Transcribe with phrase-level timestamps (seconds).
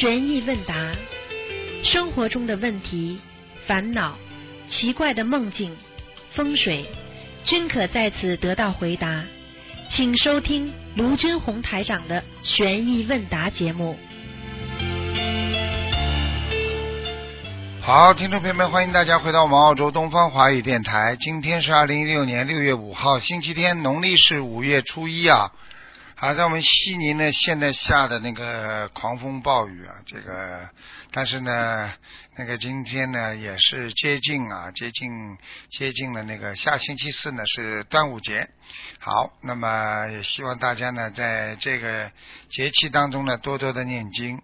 [0.00, 0.74] 悬疑问答，
[1.84, 3.20] 生活中的问题、
[3.66, 4.16] 烦恼、
[4.66, 5.76] 奇怪的梦境、
[6.30, 6.86] 风水，
[7.44, 9.22] 均可在此得到回答。
[9.90, 13.98] 请收听卢军红台长的悬疑问答节目。
[17.82, 21.14] 好，听众朋友们，欢迎大家回到我们澳洲东方华语电台。
[21.20, 25.52] 今天是二零一六年六月五号，星期天，农历是五月初一啊。
[26.22, 30.68] 好，在我们悉尼呢，现在下的那个狂风暴雨啊，这个，
[31.12, 31.94] 但是呢，
[32.36, 35.08] 那个今天呢也是接近啊，接近
[35.70, 38.50] 接近了那个下星期四呢是端午节。
[38.98, 42.12] 好，那么也希望大家呢在这个
[42.50, 44.42] 节气当中呢多多的念经。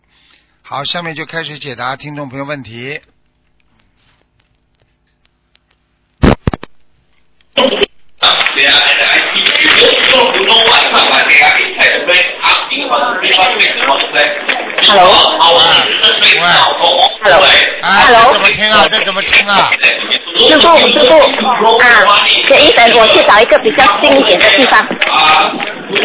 [0.63, 3.03] 好，下面就开始解答听众朋友问题。
[17.23, 17.33] 对
[17.83, 18.87] 啊，怎么听啊？
[18.89, 19.71] 这怎么听啊？
[20.39, 21.13] 师傅，师傅
[21.79, 21.85] 啊，
[22.47, 24.81] 可以等，我去找一个比较近一点的地方。
[24.81, 25.51] 啊，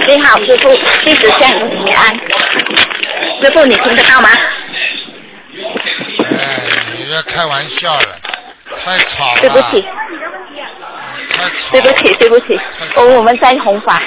[0.07, 2.15] 你好，师傅，弟子向您请安。
[3.41, 4.29] 师傅，你听得到吗？
[6.19, 6.61] 哎，
[6.97, 8.19] 你这开玩笑了，
[8.83, 9.41] 太吵了。
[9.41, 9.85] 对不起。
[11.71, 12.59] 对不起，对不起，
[12.95, 13.99] 哦，我们在弘法。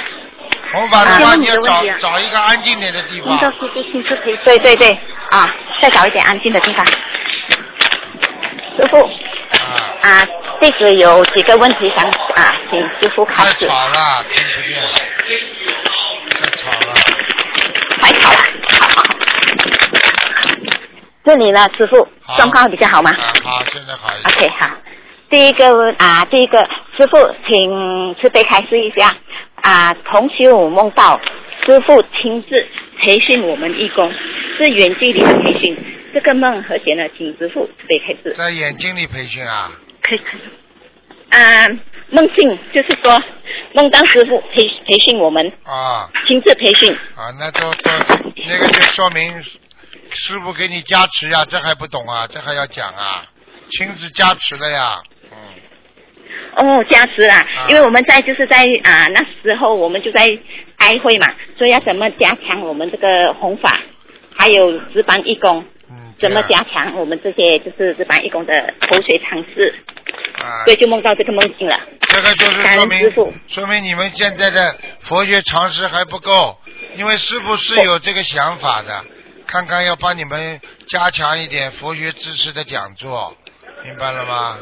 [0.73, 3.37] 红法的啊话，你要找找一个安静点的地方听。
[3.37, 4.35] 到师傅亲自陪。
[4.43, 4.99] 对对对，
[5.31, 6.85] 啊，再找一点安静的地方。
[8.75, 10.27] 师傅啊，啊，
[10.59, 12.03] 弟子有几个问题想
[12.35, 13.67] 啊，请师傅开太始。
[13.67, 14.81] 吵了，听不见。
[16.41, 16.93] 太吵了。
[18.01, 18.37] 太吵了。
[18.79, 19.03] 好
[21.23, 22.05] 这里呢，师傅
[22.37, 23.11] 状况比较好吗？
[23.11, 24.49] 啊，好，现在好一点。
[24.49, 24.69] OK，好。
[25.29, 26.59] 第一个啊，第一个
[26.95, 29.15] 师傅，请慈悲开示一下
[29.55, 29.93] 啊。
[30.05, 31.19] 同修我梦到
[31.65, 32.49] 师傅亲自
[32.99, 34.11] 培训我们义工，
[34.57, 35.75] 是远距离的培训。
[36.13, 38.33] 这个梦和解呢，请师傅慈悲开示。
[38.35, 39.71] 在眼睛里培训啊，
[40.01, 40.41] 可以可以。
[41.31, 41.67] 啊，
[42.11, 43.21] 梦境就是说
[43.73, 46.93] 梦到师傅培培训我们，啊亲自培训。
[46.93, 47.91] 啊，那就都
[48.47, 49.33] 那个就说明
[50.09, 52.27] 师傅给你加持呀，这还不懂啊？
[52.29, 53.25] 这还要讲啊？
[53.71, 55.01] 亲自加持了呀，
[56.55, 60.37] 嗯，哦，加持啊啊，因为我们在就是在啊那时候我们就在
[60.77, 61.27] 开会嘛，
[61.57, 63.79] 所以要怎么加强我们这个弘法，
[64.35, 69.73] 还有值班义工，嗯，怎么加强我们这些就是值班义工的口水常识，
[70.37, 70.63] 啊？
[70.65, 71.79] 所以就梦到这个梦境了。
[72.07, 76.57] 这个就是说明说明你们现在的佛学常识还不够，
[76.95, 79.03] 因为师傅是有这个想法的，
[79.45, 83.35] 看看要帮你们加强一点佛学知识的讲座，
[83.83, 84.57] 明白了吗？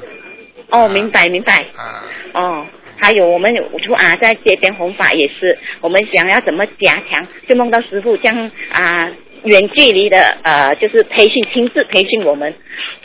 [0.74, 1.62] 哦，明白明白。
[1.78, 2.04] 啊，
[2.34, 2.66] 哦，
[3.00, 9.10] 还有我们有出啊，在街边弘法也是，我们想要怎么加强，就梦到师傅将啊
[9.44, 12.54] 远距离的呃，就是培训，亲自培训我们，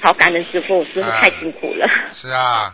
[0.01, 1.87] 好感恩师傅，师傅啊太辛苦了。
[2.15, 2.73] 是啊，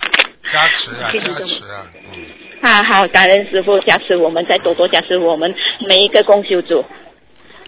[0.53, 2.25] 加持啊，加持啊，嗯，
[2.62, 5.53] 啊，好，感恩师傅加持我们，再多多加持我们
[5.88, 6.84] 每一个共修组，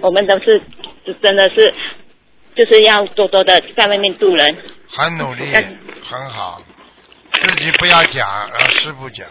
[0.00, 0.62] 我们都是
[1.22, 1.74] 真的是
[2.54, 4.56] 就是要多多的在外面度人。
[4.88, 5.42] 很努力，
[6.02, 6.62] 很好，
[7.38, 9.26] 自己不要讲，让师傅讲。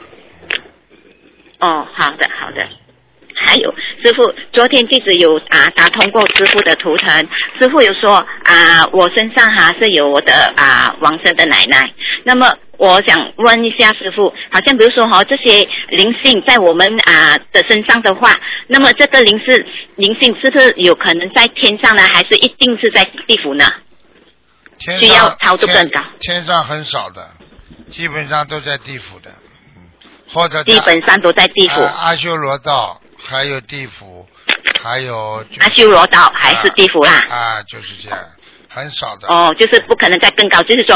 [1.59, 2.67] 哦，好的好的。
[3.37, 3.73] 还有
[4.03, 4.23] 师傅，
[4.53, 7.27] 昨天弟子有啊打通过师傅的图腾，
[7.59, 11.91] 师傅有说啊我身上哈、是有我的啊王生的奶奶。
[12.23, 18.33] 那么我想问一下师傅，好像比如说哈、这些灵性在我们啊的身上的话，
[18.67, 23.65] 那么这个灵是灵性是不是有可能在天上呢，还是一定是在地府呢？
[24.79, 27.34] 天需要上超度更高天天上很少的，
[27.95, 29.31] 基本上都在地府的，
[29.75, 29.83] 嗯，
[30.33, 34.27] 或者基本上都在地府，啊阿修罗道，还有地府，
[34.83, 37.23] 还有就阿修罗道还是地府啦？
[37.29, 38.19] 啊，就是这样，
[38.69, 39.27] 很少的。
[39.29, 40.95] 哦，就是不可能再更高，就是说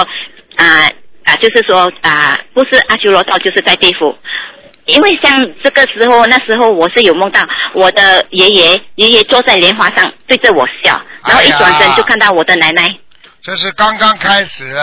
[0.57, 0.89] 啊
[1.23, 4.15] 啊，就是说啊，不是阿修罗道，就是在地府。
[4.85, 7.39] 因为像这个时候，那时候我是有梦到
[7.75, 12.93] 我的爷爷，爷爷坐在莲花上对着我笑，然后一转身就看到我的奶奶。
[13.41, 14.75] 这是刚刚开始，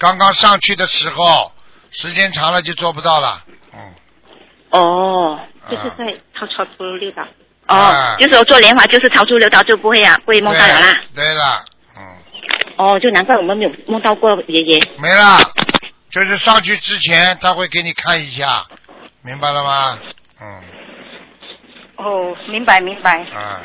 [0.00, 1.52] 刚刚上去的时候，
[1.92, 3.44] 时间长了就做不到了。
[3.74, 3.94] 嗯，
[4.70, 5.38] 哦，
[5.70, 7.22] 就是在超超出六道。
[7.66, 10.92] 啊哦，就是说做莲花就是超出六道就不会啊，不会梦到了啦。
[11.14, 11.64] 对对了，
[11.96, 12.02] 嗯，
[12.78, 14.82] 哦，就难怪我们没有梦到过爷爷。
[14.98, 15.38] 没了，
[16.10, 18.66] 就是上去之前他会给你看一下，
[19.22, 19.98] 明白了吗？
[20.40, 20.62] 嗯，
[21.96, 23.20] 哦，明白明白。
[23.34, 23.60] 啊，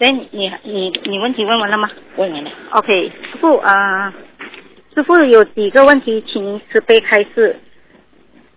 [0.00, 1.90] 哎，你你你问题问完了吗？
[2.16, 2.50] 问完了。
[2.70, 4.12] OK，师傅啊、
[4.94, 7.60] 师傅有几个问题，请您慈悲开示。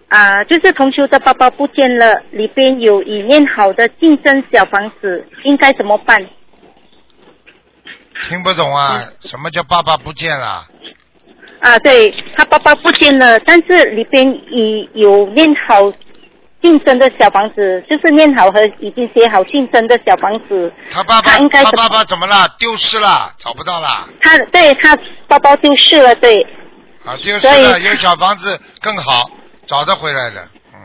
[0.07, 6.25] 啊、就是同修的包包不见了，里边有已念好的竞争小房子，应该怎么办？
[8.29, 9.01] 听不懂啊？
[9.21, 10.65] 什么叫爸爸不见了？
[11.59, 15.91] 啊，对他爸爸不见了，但是里边已有念好
[16.63, 20.71] 竞争的小房子，就是念好和已经写好竞争的小房子。
[20.89, 22.47] 他爸爸他应该他爸爸怎么了？
[22.57, 24.07] 丢失了，找不到了。
[24.21, 26.41] 他对他包包丢失了，对，
[27.05, 29.29] 啊，丢失了，以有小房子更好，
[29.67, 30.47] 找得回来的。
[30.73, 30.79] 嗯，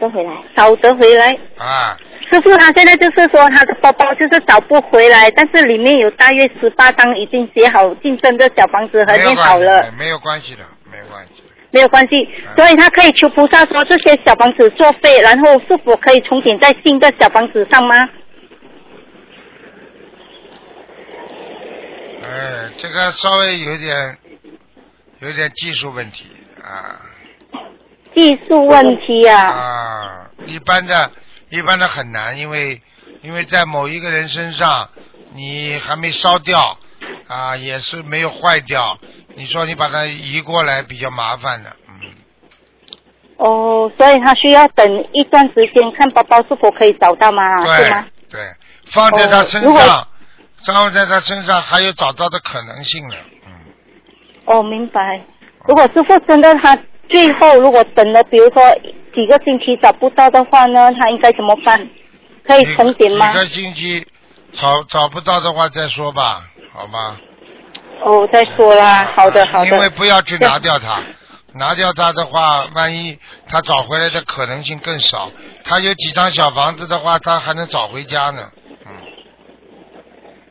[0.00, 0.32] 找得回来。
[0.56, 1.38] 找得回来。
[1.58, 1.94] 啊，
[2.32, 11.51] 师傅他现在就是说他的包包就是找不回来，但是里面有大约十八张已经写好竞争的小房子和念好了系，，没有关系的，没有关系的。
[11.72, 12.14] 没有关系，
[12.46, 12.54] 嗯。
[12.56, 17.96] 所以他可以求菩萨说这些小房子作废，然后是否可以重点在新的小房子上吗？
[22.24, 24.18] 哎，这个稍微有点
[25.18, 26.26] 有点技术问题
[26.62, 27.00] 啊。
[28.14, 31.10] 技术问题啊，啊，一般的
[31.48, 32.80] 一般的很难，因为
[33.22, 34.88] 因为在某一个人身上，
[35.34, 36.78] 你还没烧掉
[37.26, 38.98] 啊，也是没有坏掉，
[39.34, 41.94] 你说你把它移过来比较麻烦的，嗯，
[43.36, 47.42] 哦，所以他需要等一段时间看包包是否可以找到吗？
[47.64, 48.40] 对吗对？
[48.40, 48.50] 对，
[48.86, 50.08] 放在他身上，
[50.64, 53.52] 放在他身上还有找到的可能性呢，嗯。
[54.44, 55.22] 哦，明白。
[55.66, 56.76] 如果师傅真的他
[57.08, 58.62] 最后如果等了，比如说
[59.14, 61.88] 几个星期找不到的话呢，他应该怎么办？
[62.44, 63.38] 可以重点吗几？
[63.38, 64.06] 个星期
[64.52, 67.16] 找找不到的话再说吧，好吧？
[68.04, 69.04] 哦，再说啦。
[69.14, 69.70] 好的，好的。
[69.70, 71.02] 因为不要去拿掉它，
[71.54, 73.18] 拿掉它的话，万一
[73.48, 75.30] 他找回来的可能性更少。
[75.64, 78.42] 他有几张小房子的话，他还能找回家呢。
[78.86, 78.92] 嗯，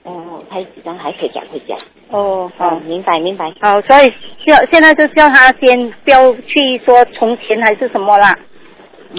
[0.03, 1.75] 哦，还有几张还可以找回家。
[2.09, 2.81] 哦，好哦，。
[2.85, 3.45] 明白明白。
[3.61, 4.09] 好，所以
[4.45, 8.29] 叫现在就叫他先不要去说从前还是什么啦。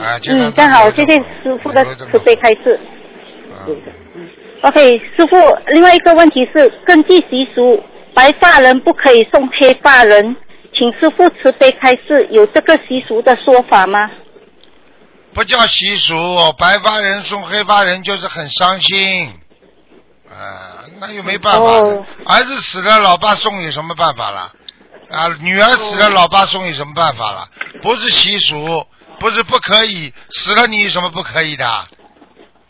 [0.00, 2.81] 啊，就让嗯，正好，谢谢师傅的慈悲开示。
[3.67, 3.76] 嗯
[4.62, 5.37] OK，师傅，
[5.67, 7.82] 另外一个问题是，根据习俗，
[8.14, 10.37] 白发人不可以送黑发人，
[10.75, 14.11] 请师傅慈悲开示，有这个习俗的说法吗？
[15.35, 16.14] 不叫习俗，
[16.59, 19.32] 白发人送黑发人就是很伤心。
[20.29, 21.61] 啊，那又没办法。
[21.61, 24.53] 哦儿子死了，老爸送有什么办法了？
[25.11, 27.49] 啊，女儿死了，老爸送有什么办法了？
[27.82, 28.87] 不是习俗，
[29.19, 31.65] 不是不可以，死了你有什么不可以的？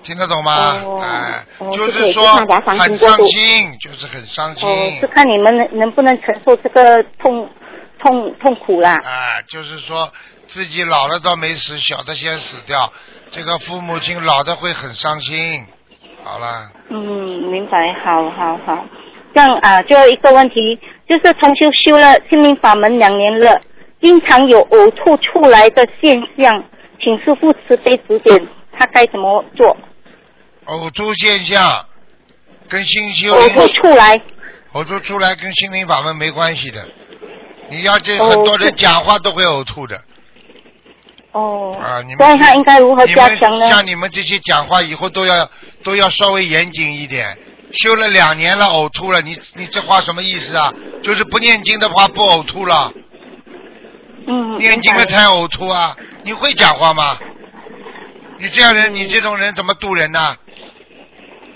[0.03, 0.81] 听得懂吗？
[0.85, 4.69] 哦哎，哦就是说很伤心，就是很伤心。
[4.69, 7.49] 哦，是看你们能能不能承受这个痛
[8.01, 8.93] 痛痛苦啦。
[9.05, 10.11] 啊，就是说
[10.49, 12.93] 自己老了倒没死，小的先死掉，
[13.31, 15.65] 这个父母亲老的会很伤心。
[16.25, 16.97] 好了，嗯，
[17.51, 18.85] 明白，好好好。
[19.35, 20.79] 这样啊，最后一个问题
[21.09, 23.61] 就是同修修了心灵法门两年了，
[24.01, 26.65] 经常有呕吐出来的现象，
[27.01, 28.47] 请师傅慈悲指点，
[28.79, 29.77] 他该怎么做？
[30.67, 31.87] 呕吐现象
[32.69, 34.21] 跟心修呕吐，出来，
[34.73, 36.87] 呕吐出来跟心灵法门没关系的。
[37.71, 40.01] 你要这哦很多人是讲话都会呕吐的
[41.33, 42.03] 哦，啊！
[42.07, 43.69] 你们所以他应该如何加强呢？
[43.71, 45.51] 像你们这些讲话以后都要
[45.83, 47.39] 都要稍微严谨一点。
[47.73, 50.71] 修了两年了，呕吐了，你你这话什么意思啊？
[51.03, 52.93] 就是不念经的话不呕吐了，
[54.27, 55.97] 嗯，念经了明白才呕吐啊！
[56.23, 57.19] 你会讲话吗？
[58.39, 60.37] 你这样人，你这种人怎么渡人呢？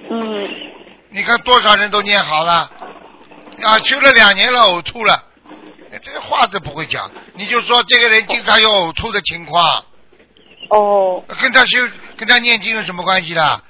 [0.08, 0.48] 嗯，
[1.10, 2.70] 你看多少人都念好了，
[3.62, 5.14] 啊，修了两年了，呕吐了，
[5.92, 9.84] 哎这话都不会讲，你就说这个人经常有呕吐的情况，
[10.70, 11.78] 哦，跟他修
[12.16, 13.62] 跟他念经有什么关系的？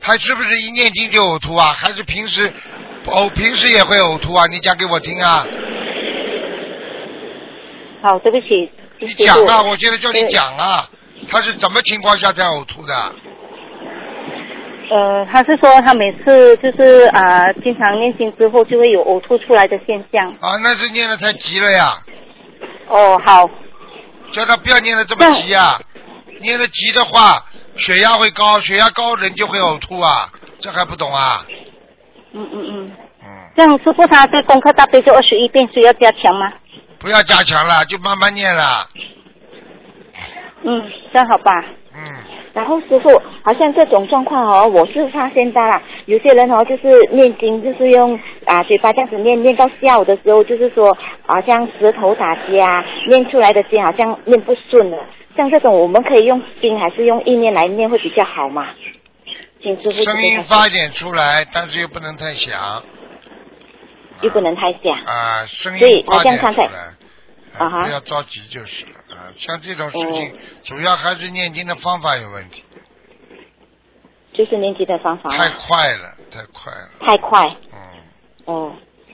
[0.00, 1.72] 他是不是一念经就呕吐啊？
[1.72, 2.52] 还是平时
[3.06, 4.46] 呕平时也会呕吐啊？
[4.46, 5.46] 你讲给我听啊！
[8.02, 9.62] 好，对不起，你讲啊！
[9.62, 10.88] 我现在叫你讲啊！
[11.30, 13.14] 他是怎么情况下才呕吐的？
[14.90, 20.26] 呃，他是说他每次就是啊、经常念经之后就会有呕吐出来的现象。
[20.40, 21.96] 啊，那是念的太急了呀！
[22.88, 23.48] 哦，好，
[24.30, 25.80] 叫他不要念的这么急呀、
[26.40, 27.42] 念的急的话，
[27.76, 31.44] 血压会高，血压高人就会呕吐啊，这还不懂啊？
[32.32, 32.92] 嗯嗯嗯。
[33.24, 36.52] 嗯，这样师傅他对功课大悲咒二十一遍需要加强吗？
[36.98, 38.86] 不要加强了，就慢慢念了。
[40.62, 41.52] 嗯，这样好吧。
[41.94, 42.00] 嗯，
[42.54, 50.96] 然后师傅，好像这种状况哦，我是发现到了，有些人哦，就是念经，就是用啊嘴巴这样子念，念到下午的时候，就是说
[51.26, 54.98] 好像石头打结啊，念出来的经好像念不顺了。
[55.36, 58.68] 像这种，我们可以用心还是用意念来念会比较好嘛？
[59.60, 62.84] 请师傅声音发一点出来，但是又不能太响。
[64.20, 64.92] 又不能太响。
[65.04, 66.78] 啊，声音发点出好像刚才来，
[67.58, 68.93] 啊哈不要着急就是了。
[69.14, 70.32] 啊，像这种事情哦，
[70.64, 72.62] 主要还是念经的方法有问题。
[74.32, 77.56] 就是念经的方法太，快了，太快了，太快。
[77.72, 77.78] 嗯，
[78.46, 78.72] 哦。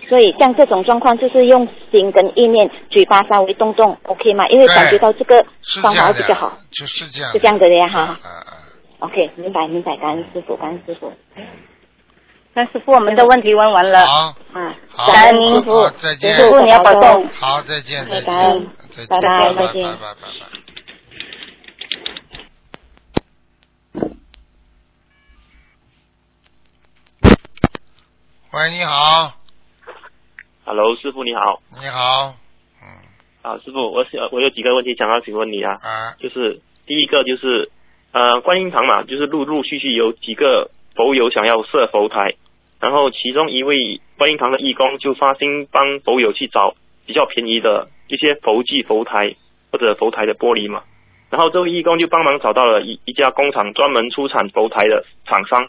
[0.09, 4.49] 所以像这种状况，就是用心跟意念，嘴巴稍微动动，OK 吗？
[4.49, 5.45] 因为感觉到这个
[5.83, 8.00] 方法会比较好，，就是这样，是这样的呀哈。
[8.00, 8.52] 啊啊
[9.00, 11.12] ，OK，明白明白，感恩师傅，感恩师傅。
[12.54, 14.04] 那师傅，我们的问题问完了。
[14.04, 17.28] 好，嗯，好，感恩师傅，再见，师傅你要保重。
[17.28, 18.66] 好，再见，再见，感恩
[19.07, 19.83] 再见，拜拜拜再见。
[19.83, 20.47] 拜拜拜拜。
[28.52, 29.33] 喂，你好
[30.64, 31.62] ，Hello，师傅你好。
[31.80, 32.35] 你好，
[32.83, 32.88] 嗯，
[33.42, 37.71] 啊，师傅，我想我有几个问题想要请问你啊，啊，就是第一个就是
[38.12, 42.35] 呃观音堂嘛，就是陆陆续续有几个佛友想要设佛台，
[42.80, 46.75] 然后其中一位观音堂的义工就发心帮佛友去找
[47.07, 49.34] 比较便宜的一些佛具佛台
[49.70, 50.82] 或者佛台的玻璃嘛，
[51.30, 55.68] 然后这位义工就帮忙找到了一一家工厂专门出产佛台的厂商。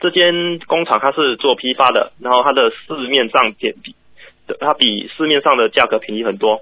[0.00, 3.94] 这间工厂它是做批发的，然后它的市面上便比
[4.60, 6.60] 它比市面上的价格便宜很多。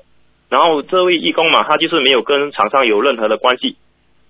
[0.49, 3.76] 然后这位义工嘛，他就是没有跟厂商有任何的关系，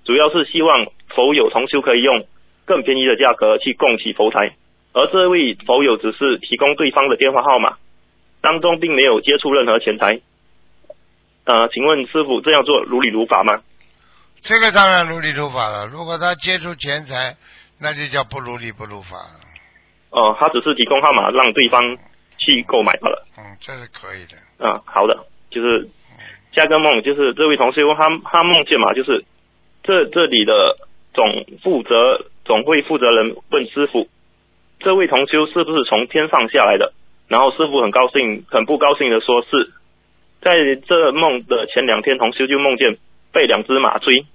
[0.05, 2.25] 主要是希望佛友同修可以用
[2.65, 4.55] 更便宜的价格去供起佛台，
[4.95, 7.77] 而这位佛友只是提供对方的电话号码，
[8.43, 10.21] 当中并没有接触任何钱财。
[11.45, 13.63] 呃，请问师傅这样做如理如法吗？
[14.43, 15.87] 这个当然如理如法了。
[15.87, 17.37] 如果他接触钱财，
[17.81, 19.41] 那就叫不如理不如法了。
[20.11, 21.97] 哦、他只是提供号码让对方
[22.39, 23.27] 去购买罢了。
[23.39, 24.37] 嗯，这是可以的。
[24.69, 25.89] 啊，好的，就是
[26.53, 29.25] 下个梦，就是这位同修他他梦见嘛，就是
[29.83, 30.77] 这这里的
[31.15, 34.09] 总负责总会负责人问师傅，
[34.81, 36.93] 这位同修是不是从天上下来的？
[37.33, 39.73] 然后师傅很高兴，很不高兴的说是，
[40.43, 40.53] 在
[40.87, 42.99] 这梦的前两天，同修就梦见
[43.33, 44.27] 被两只马追，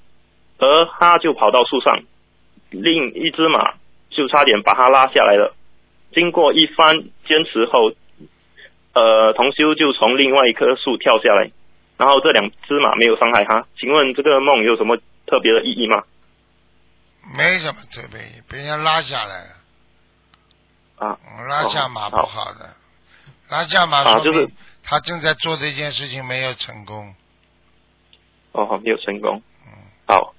[0.58, 2.00] 而他就跑到树上，
[2.72, 3.76] 另一只马
[4.10, 5.54] 就差点把他拉下来了。
[6.12, 7.92] 经过一番坚持后，
[8.94, 11.52] 呃，同修就从另外一棵树跳下来，
[12.00, 13.68] 然后这两只马没有伤害他。
[13.78, 16.02] 请问这个梦有什么特别的意义吗？
[17.38, 19.54] 没什么特别，被人家拉下来了。
[20.98, 22.74] 啊，嗯拉下马不哦好的，
[23.50, 24.50] 拉下马啊就是
[24.84, 27.14] 他正在做这件事情没有成功。
[28.52, 29.42] 哦，没有成功。
[29.66, 29.72] 嗯，
[30.08, 30.34] 好，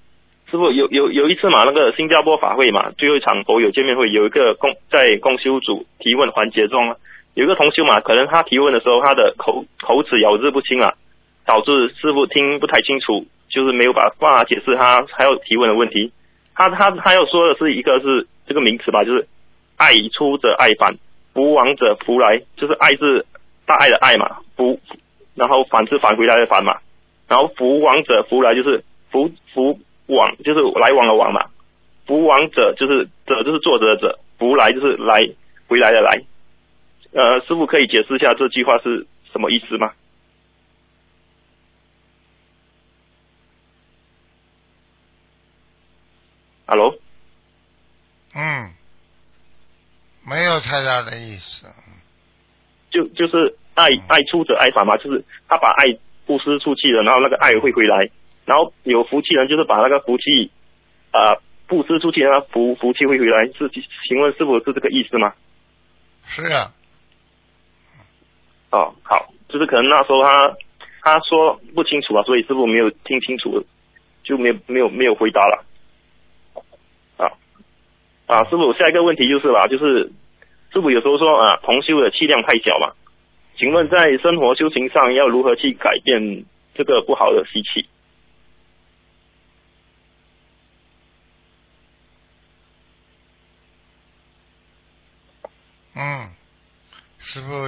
[0.51, 6.95] 师傅有有有一次嘛，那个新加坡法会嘛，最后一场佛友见面会，有一个共在共修组提问环节中，
[7.33, 10.93] 有一个同修嘛，可能他提问的时候他的口口齿咬字不清啊，
[11.45, 16.11] 导致师傅听不太清楚，就是没有办办法解释他还要提问的问题。
[16.53, 19.27] 他他他要说的是一个是这个名词吧，就是
[19.77, 20.97] 爱出者爱返，
[21.39, 23.25] 福往者福来，就是爱是
[23.65, 24.77] 大爱的爱嘛，福，
[25.35, 26.81] 然后返是返回来的返嘛。
[27.29, 31.45] 然后福往者福来就是福福往就是来往的往嘛，
[32.05, 35.21] 福往者就是者就是作者的者，福来就是来
[35.69, 36.21] 回来的来。
[37.13, 39.93] 呃，师傅可以解释一下这句话是什么意思吗
[46.67, 46.95] ？Hello，
[48.35, 48.73] 嗯，
[50.29, 51.65] 没有太大的意思。
[52.91, 55.85] 就就是爱爱出者爱返嘛，就是他把爱
[56.25, 58.09] 布施出去了，然后那个爱会回来，
[58.45, 60.51] 然后有福气人就是把那个福气
[61.11, 63.45] 呃布施出去，然后福福气会回来。
[63.57, 63.69] 是，
[64.07, 65.33] 请问师傅是这个意思吗？
[66.25, 66.71] 是啊，
[68.71, 70.55] 哦，好，就是可能那时候他
[71.01, 73.63] 他说不清楚啊，所以师傅没有听清楚，
[74.23, 75.65] 就没有没有没有回答了。
[78.29, 80.11] 啊啊，师傅，下一个问题就是啦，就是
[80.71, 82.93] 师傅有时候说啊，同修的气量太小嘛，
[83.57, 86.45] 请问在生活修行上要如何去改变
[86.75, 87.89] 这个不好的习气？
[95.95, 96.29] 嗯，
[97.17, 97.67] 师傅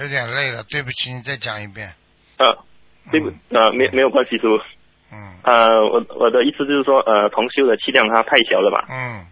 [0.00, 1.88] 有点累了，对不起，你再讲一遍。
[2.36, 2.52] 啊，
[3.10, 4.60] 对不，呃，没没有关系，师傅。
[5.10, 9.26] 嗯呃，我我的意思就是说，呃，同修的气量它太小了嘛，嗯，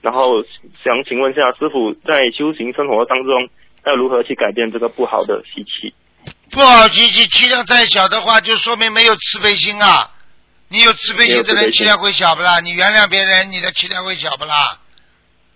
[0.00, 0.42] 然后
[0.84, 3.48] 想请问一下师傅，在修行生活当中
[3.86, 5.94] 要如何去改变这个不好的习气？
[6.50, 10.10] 不好习气，气量太小的话，就说明没有慈悲心啊。
[10.68, 12.60] 你有慈悲心的人，气量会小不啦？
[12.60, 14.78] 你原谅别人，你的气量会小不啦？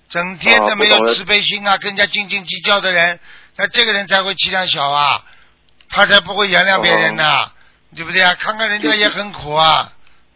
[0.09, 3.21] 整天的没有慈悲心啊，跟人家斤斤计较的人，
[3.57, 5.23] 那这个人才会气量小啊，
[5.89, 7.51] 他才不会原谅别人呐、哦
[7.95, 8.35] 对不对啊？
[8.37, 9.93] 看看人家也很苦啊，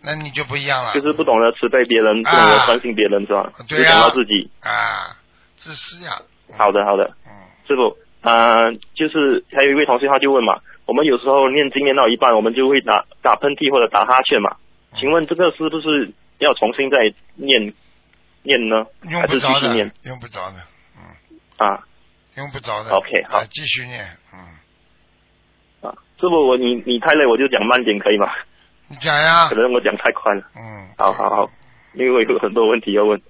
[0.07, 0.95] 那你就不一样了。
[0.95, 3.51] 就是不懂得慈悲别人，不懂得关心别人，是吧？
[3.69, 4.49] 对呀只想到自己。
[4.63, 5.19] 啊，
[5.57, 6.13] 自私呀、
[6.57, 7.31] 好的，好的，嗯，
[7.67, 14.57] 师傅，呃，就是还有一位同学他就问嘛，我们有时候念经念到一半，我们就会打打喷嚏或者打哈欠嘛，
[14.97, 17.75] 请问这个是不是要重新再念
[18.45, 18.87] 念呢？
[19.11, 20.57] 还是继用不着的续念，用不着的，
[20.97, 21.03] 嗯，
[21.59, 21.83] 啊。
[22.37, 22.91] 用不着的。
[22.91, 23.39] OK，好。
[23.39, 24.39] 啊继续念，嗯，
[25.89, 25.91] 啊？
[26.21, 28.29] 师傅，我你你太累，我就讲慢点可以吗？
[28.89, 30.45] 你讲呀可，能我讲太宽了。
[30.55, 31.51] 嗯，好好好，
[31.95, 33.21] 因为我有很多问题要问。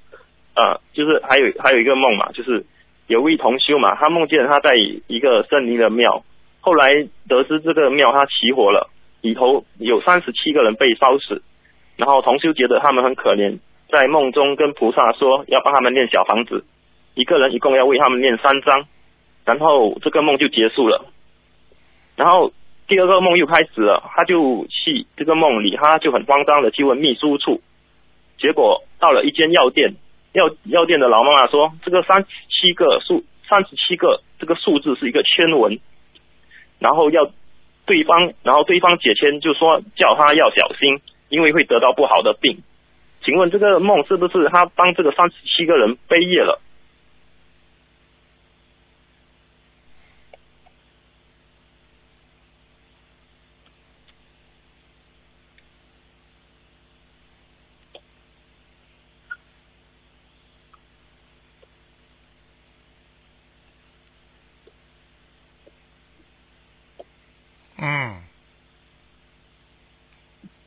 [0.55, 2.65] 啊，就是还有还有一个梦嘛，就是
[3.09, 6.25] 有位同修嘛，他梦见他在一个森林的庙，
[6.63, 8.89] 后来得知这个庙他起火了，
[9.21, 11.43] 里头有三十七个人被烧死，
[11.97, 13.59] 然后同修觉得他们很可怜，
[13.91, 16.65] 在梦中跟菩萨说要帮他们念小房子，
[17.13, 18.87] 一个人一共要为他们念三章，
[19.45, 21.05] 然后这个梦就结束了。
[22.17, 22.51] 然后
[22.87, 27.61] 第二个梦又开始了，他就去这个梦里，他就很慌张的去问秘书处，
[28.38, 29.95] 结果到了一间药店，
[30.33, 35.81] 药药店的老妈妈说，这个三十七个数，三十七个这个数字是一个签文，
[36.78, 37.31] 然后要
[37.87, 42.62] 对方，然后对方解签就说叫他要小心，因为会得到不好的病。
[43.25, 46.61] 请问这个梦是不是他帮这个三十七个人背业了？
[67.78, 68.23] 嗯，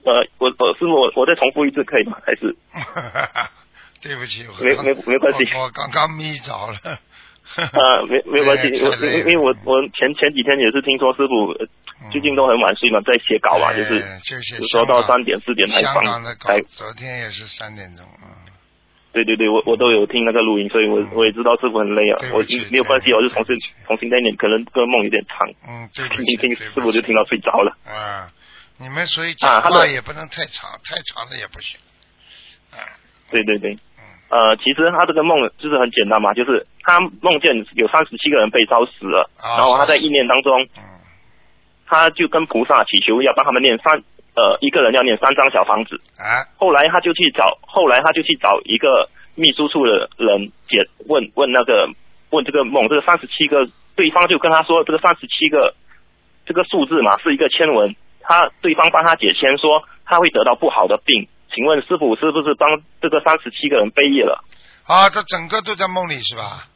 [0.04, 2.18] 呃，我我师傅，我我再重复一次可以吗？
[2.26, 2.56] 还是
[4.02, 6.80] 对不起，我没没没关系我我刚刚眯着了。
[7.50, 8.70] 啊，没没关系，
[9.20, 11.52] 因为我我前前几天也是听说师傅
[12.12, 16.06] 最近都很晚睡嘛，在写稿嘛，就是哎就写有时候到三点四点才香放
[16.40, 18.30] 才，昨天也是三点钟，嗯，
[19.12, 23.56] 对对对，我我都有听那个录音，所以我嗯我也知道师傅很累啊我起没有关系，我就重新
[23.88, 27.76] 重新再念，可能这个梦有点长，嗯，对听，听听师傅就听到睡着了。
[27.84, 28.30] 啊，
[28.80, 31.80] 你们所以啊讲话也不能太长，太长的也不行。
[32.72, 32.80] 啊，
[33.30, 33.74] 对对对。
[33.98, 40.84] 嗯，呃，其实他这个梦就是很简单嘛，就是他梦见有三十七个人被烧死了，啊然后他在意念当中，嗯。
[41.92, 44.04] 他就跟菩萨祈求要帮他们念三
[44.36, 51.90] 呃一个人要念三张小房子，啊，后来他就去找，后来他就去找一个秘书处的人解问问那个
[52.30, 55.74] 问这个梦，这个三十七个，对方就跟他说这个三十七个
[56.46, 64.44] 这个数字嘛是一个千文，他对方帮他解签说他会得到不好的病，请问师傅是不是帮这个三十七个人背业了？
[64.86, 66.68] 啊，他整个都在梦里是吧？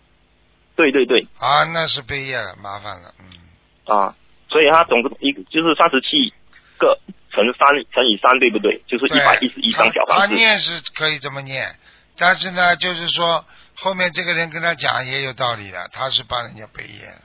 [0.76, 4.16] 对对对啊，那是背业了，麻烦了，嗯，啊，
[4.50, 6.34] 所以他总共一就是三十七
[6.78, 7.00] 个
[7.32, 8.82] 乘三乘以三，对不对？
[8.88, 10.36] 就是一百一十一张小他他房子。
[10.36, 11.76] 念是可以这么念，
[12.18, 17.22] 但是呢，就是说后面这个人跟他讲也有道理的，他是帮人家背业，嗯，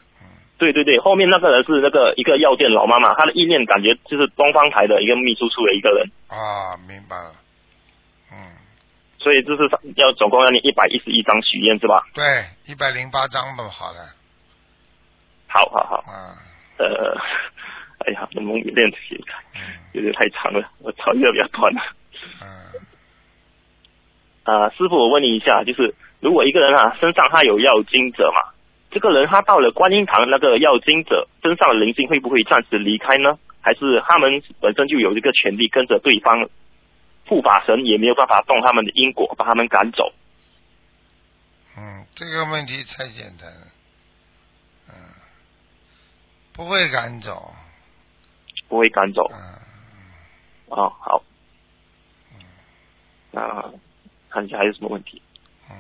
[0.59, 7.33] 对对对，后面那个人是那个一个药店老妈妈，她的意念感觉就是东方台的一个秘书处的一个人，啊，明白了，
[8.33, 8.37] 嗯，
[9.19, 9.63] 所以就是
[9.97, 12.03] 要总共要你一百一十一张许愿是吧？
[12.13, 12.25] 对，
[12.67, 14.13] 一百零八张吧，好了，
[15.47, 16.35] 好好好，嗯，
[16.79, 17.17] 呃，
[18.05, 18.89] 哎呀，能不能有点
[19.55, 19.63] 嗯。
[19.93, 21.81] 有点太长了，我草约比较短了。
[22.43, 22.47] 嗯，
[24.45, 28.53] 啊，师傅，我问你一下，就是如果一个人啊身上他有药精者嘛，
[28.91, 33.39] 这个人他到了观音堂那个要精者身上的灵性会不会暂时离开呢？
[33.61, 36.49] 还是他们本身就有这个权利跟着对方？
[37.27, 40.15] 护法神也没有办法动他们的因果，把他们赶走。
[41.77, 43.67] 嗯，这个问题太简单了，
[44.89, 44.95] 嗯，
[46.55, 47.53] 不会赶走，
[48.67, 49.31] 不会赶走。
[49.31, 49.39] 嗯，
[50.69, 51.23] 哦，好。
[52.33, 52.41] 嗯
[53.31, 53.71] 那
[54.31, 55.21] 看一下还有什么问题？
[55.71, 55.77] 嗯，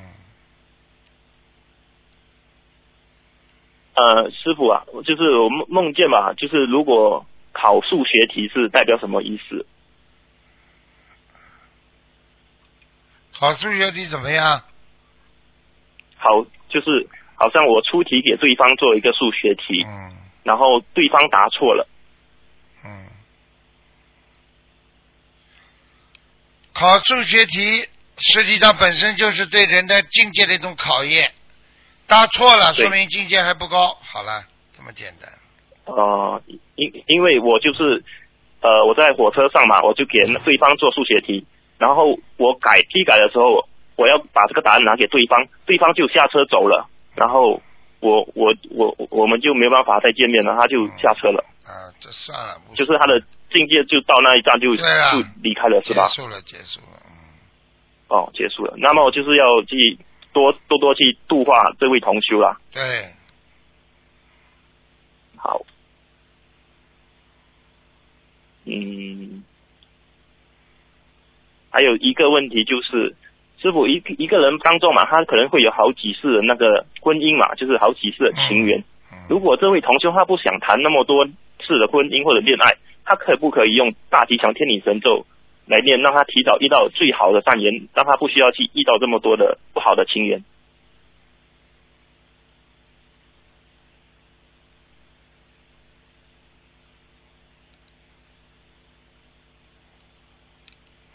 [3.98, 9.66] 呃，师傅啊，就是我梦梦见嘛，就是如果考数学题是代表什么意思？
[13.36, 14.62] 考数学题怎么样？
[16.16, 20.12] 好，就是好像我出题给对方做一个数学题，嗯
[20.44, 21.88] 然后对方答错了，
[22.84, 23.06] 嗯，
[26.72, 31.32] 考数学题实际上本身就是对人的境界的一种考验，
[32.08, 33.96] 答错了说明境界还不高。
[34.00, 34.42] 好了，
[34.76, 35.30] 这么简单。
[35.84, 36.42] 呃，
[36.74, 38.02] 因因为我就是
[38.60, 41.46] 呃我在火车上嘛，我就给对方做数学题，
[41.78, 47.62] 然后我改批改的时候，我要把这个答案拿给对方，对方就下车走了，然后
[48.00, 54.82] 我我我我们就没办法再见面了，他就下车了，啊，这算了，就是他的境界就到那一站就就
[55.42, 56.08] 离开了，是吧？
[56.08, 57.00] 结束了，结束了。
[57.04, 57.12] 嗯，
[58.08, 58.74] 哦，结束了。
[58.76, 59.98] 那么我就是要去
[60.38, 62.58] 多多多去度化这位同修啦。
[62.72, 62.82] 对，
[65.36, 65.60] 好，
[68.64, 69.42] 嗯，
[71.70, 73.16] 还有一个问题就是，
[73.60, 78.78] 师傅一一个人当中嘛，他可能会有好几世的那个婚姻嘛，就是好几世的情缘。
[78.78, 78.84] 嗯
[79.28, 85.26] 如果这位同修他不想谈那么多次的婚姻或者恋爱，他可不可以用大吉祥天女神咒
[85.68, 90.42] 来念，让他提早遇到最好的善缘，让他不需要去遇到这么多的不好的情缘？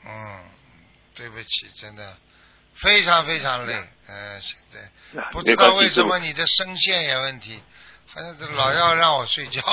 [0.06, 0.40] 嗯，
[1.16, 2.16] 对不起，真的
[2.76, 3.74] 非常非常累。
[4.08, 4.80] 嗯，现在
[5.32, 7.60] 不知道为什么你的声线有问题，
[8.14, 9.62] 好像是老要让我睡觉。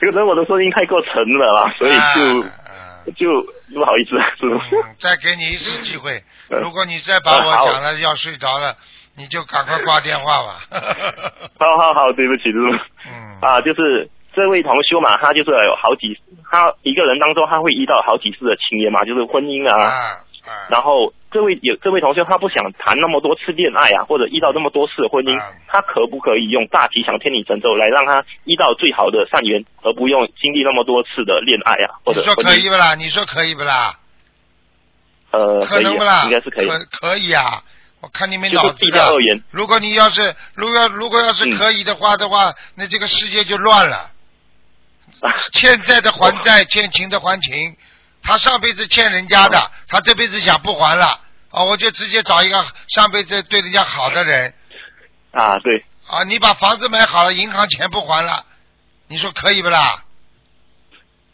[0.00, 2.64] 可能我的声音太过沉了啦，所以就、啊
[3.16, 3.42] 就
[3.74, 4.76] 不好意思，师傅。
[4.76, 8.74] 嗯，再给你一次机会，嗯如果你再把我好讲了要睡着了，
[9.16, 10.60] 你就赶快挂电话吧。
[11.58, 12.68] 好好好，对不起，师傅。
[13.08, 16.18] 嗯，啊，就是这位同修嘛，他就是有好几，
[16.50, 20.24] 他一个人当中他会遇到好几次的情缘嘛，就是婚姻啊，
[20.70, 32.34] 然后这位有这位同学他不想谈那么多次恋爱啊，或者遇到那么多次的婚姻，啊他可不可以用大吉祥天女神咒来让他遇到最好的善缘，而不用经历那么多次的恋爱啊，或你说？
[32.34, 32.94] 可以不啦？
[32.94, 33.98] 你说可以不啦？
[35.30, 36.24] 呃，可能不啦？
[36.24, 36.66] 应该是可以。
[36.68, 37.62] 可可以啊。
[38.00, 39.42] 我看你没就是脑子的。
[39.50, 44.12] 如果你要是如果如果要是嗯可以的话的话，那这个世界就乱了。
[45.52, 47.76] 欠债的还债，欠情的还情。
[48.22, 54.52] 他上辈子欠人家的，他这辈子想不还了，啊，我就直接找一个上辈子对人家好的人，
[55.32, 58.44] 啊，对，啊，你把房子买好了，银行钱不还了，
[59.08, 60.04] 你说可以不啦？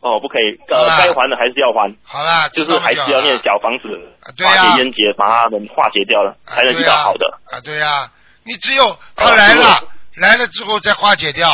[0.00, 3.88] 哦，不可以，好啦，呃该还的还是要还，好啦，就是还是要念小房子
[4.22, 7.18] 啊，对呀化解冤结，把他们化解掉了，啊才能遇到好的。
[7.18, 8.10] 对呀啊，对呀、
[8.44, 9.82] 你只有他来了，
[10.16, 11.50] 来了之后再化解掉，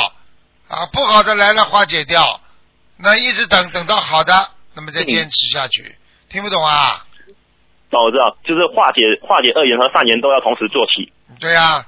[0.68, 2.40] 啊，不好的来了化解掉，
[2.96, 5.96] 那一直等等到好的，那么再嗯坚持下去，
[6.28, 7.04] 听不懂啊？
[7.90, 11.12] 哦，我知道，就是化解化解恶言和善言都要同时做起。
[11.40, 11.84] 对呀、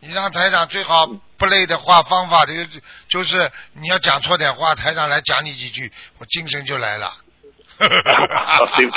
[0.00, 1.06] 你让台长最好
[1.38, 7.06] 不累的话，方法的就是就是你要讲错点话，台长来讲你几句，我精神就来了。
[7.78, 8.96] 啊， 师傅，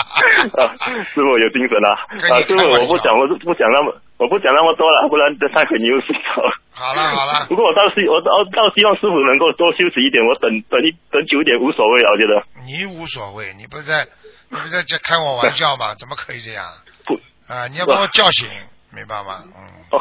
[0.62, 2.08] 啊师傅有精神了。
[2.22, 6.52] 跟你啊，师傅，我不讲，我不讲那么，我不讲那么多了，不然等待会你又睡着了。
[6.72, 12.44] 好了好了不过我倒是我倒倒希望师傅能够多休息一点，我等等一等久一点无所谓啊，我觉得。
[12.66, 14.06] 你无所谓，你不是在
[14.50, 15.96] 你不是在这开我玩笑吗？
[16.00, 16.66] 怎么可以这样？
[17.06, 18.48] 不，啊，你要把我叫醒，
[18.94, 19.44] 明白吗？
[19.46, 19.62] 嗯。
[19.92, 20.00] 哦，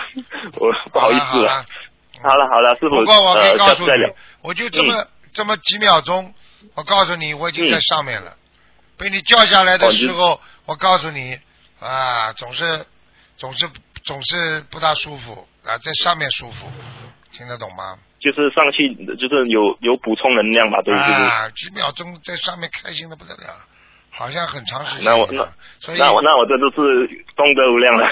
[0.59, 1.64] 我不好意思了。
[2.22, 2.48] 好了。
[2.48, 6.33] 好了师傅，不过我可呃以告诉你我就这么、这么几秒钟，
[6.74, 8.33] 我告诉你，我已经在上面了。
[8.96, 11.38] 被你叫下来的时候，我告诉你
[11.81, 12.87] 啊，总是
[13.37, 13.68] 总是
[14.05, 16.67] 总是不大舒服啊，在上面舒服，
[17.33, 17.99] 听得懂吗？
[18.21, 21.14] 就是上去就是有有补充能量吧，对，不对。
[21.14, 23.64] 啊，几秒钟在上面开心的不得了，
[24.11, 25.47] 好像很长时间那我那
[25.81, 28.07] 所以那我那我这都是功德无量了，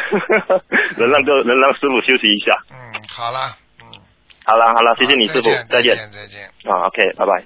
[0.98, 2.59] 能让个能让师傅休息一下。
[2.70, 4.00] 嗯，好了，嗯，
[4.44, 5.83] 好了好了，谢谢你师傅，再。
[5.83, 6.46] 见再见。
[6.64, 7.44] 啊，OK，拜拜。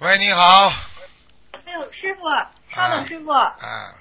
[0.00, 0.68] 喂，你好，
[1.52, 2.22] 哎呦，师傅，
[2.74, 3.94] 稍等，师傅，啊，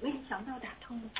[0.00, 1.10] 没想到打通了。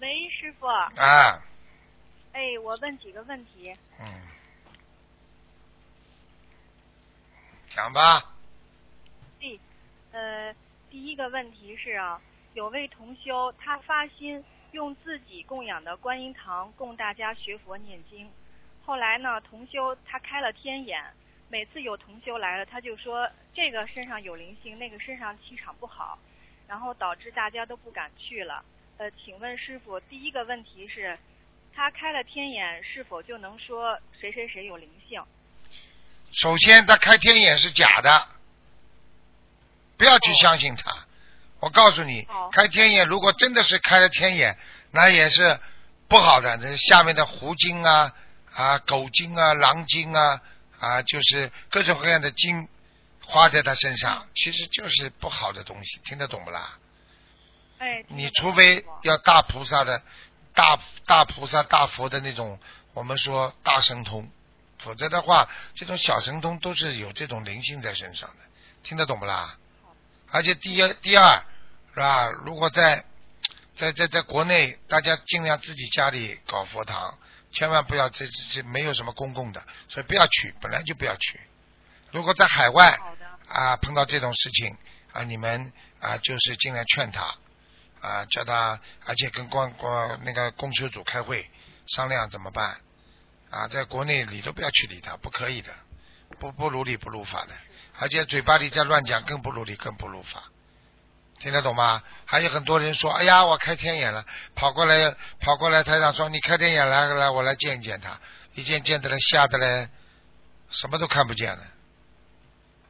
[0.00, 1.42] 喂，师傅，啊，
[2.32, 3.74] 哎，我问几个问题。
[4.00, 4.06] 嗯，
[7.70, 8.34] 讲吧，
[9.40, 9.58] 哎，
[10.10, 10.54] 呃，
[10.90, 12.20] 第一个问题是啊，
[12.52, 18.30] 有位同修他发心用自己供养的观音堂供大家学佛念经，
[18.84, 21.02] 后来呢，同修他开了天眼，
[21.48, 26.18] 每次有同修来了，他就说这个身上有灵性，那个身上气场不好，
[26.66, 28.64] 然后导致大家都不敢去了。
[28.96, 31.18] 呃，请问师傅，第一个问题是，
[31.74, 35.22] 他开了天眼，是否就能说谁谁谁有灵性？
[36.32, 38.28] 首先，他开天眼是假的，
[39.98, 41.06] 不要去相信他。
[41.62, 44.58] 我告诉你哦，开天眼如果真的是开了天眼，
[44.90, 45.60] 那也是
[46.08, 46.56] 不好的。
[46.56, 48.12] 那下面的狐精啊、
[48.52, 50.40] 啊狗精啊、狼精啊
[50.80, 52.66] 啊，就是各种各样的精
[53.24, 56.78] 花在他身上，其实就是不好的东西，听得懂不啦？
[57.78, 60.02] 哎，你除非要大菩萨的、
[60.54, 62.58] 大大菩萨、大佛的那种，
[62.92, 64.28] 我们说大神通，
[64.80, 68.38] 否则的话，这种小神通都是有这种灵性在身上的，
[68.82, 69.56] 听得懂不啦？
[70.32, 71.44] 而且第一，第二
[71.94, 72.30] 是吧？
[72.44, 73.04] 如果在
[73.76, 77.18] 在在在国内，大家尽量自己家里搞佛堂，
[77.52, 81.40] 千万不要这这这没有什么公共的，所以不要去，本来就不要去。
[82.10, 82.98] 如果在海外，
[83.48, 84.76] 啊碰到这种事情
[85.12, 87.34] 啊，你们啊就是尽量劝他，
[88.00, 91.50] 啊，叫他，而且跟光光那个供修组开会
[91.86, 92.80] 商量怎么办
[93.50, 95.74] 啊，在国内理都不要去理他，不可以的，
[96.38, 97.54] 不不如理不如法的，
[97.98, 100.44] 而且嘴巴里再乱讲更不如理更不如法。
[101.42, 102.00] 听得懂吗？
[102.24, 104.24] 还有很多人说：“哎呀，我开天眼了，
[104.54, 108.20] 跑过来，跑过来，台长说你开天眼来来，我来见一见他，
[108.54, 109.88] 一见见的嘞，吓得嘞，
[110.70, 111.64] 什么都看不见了。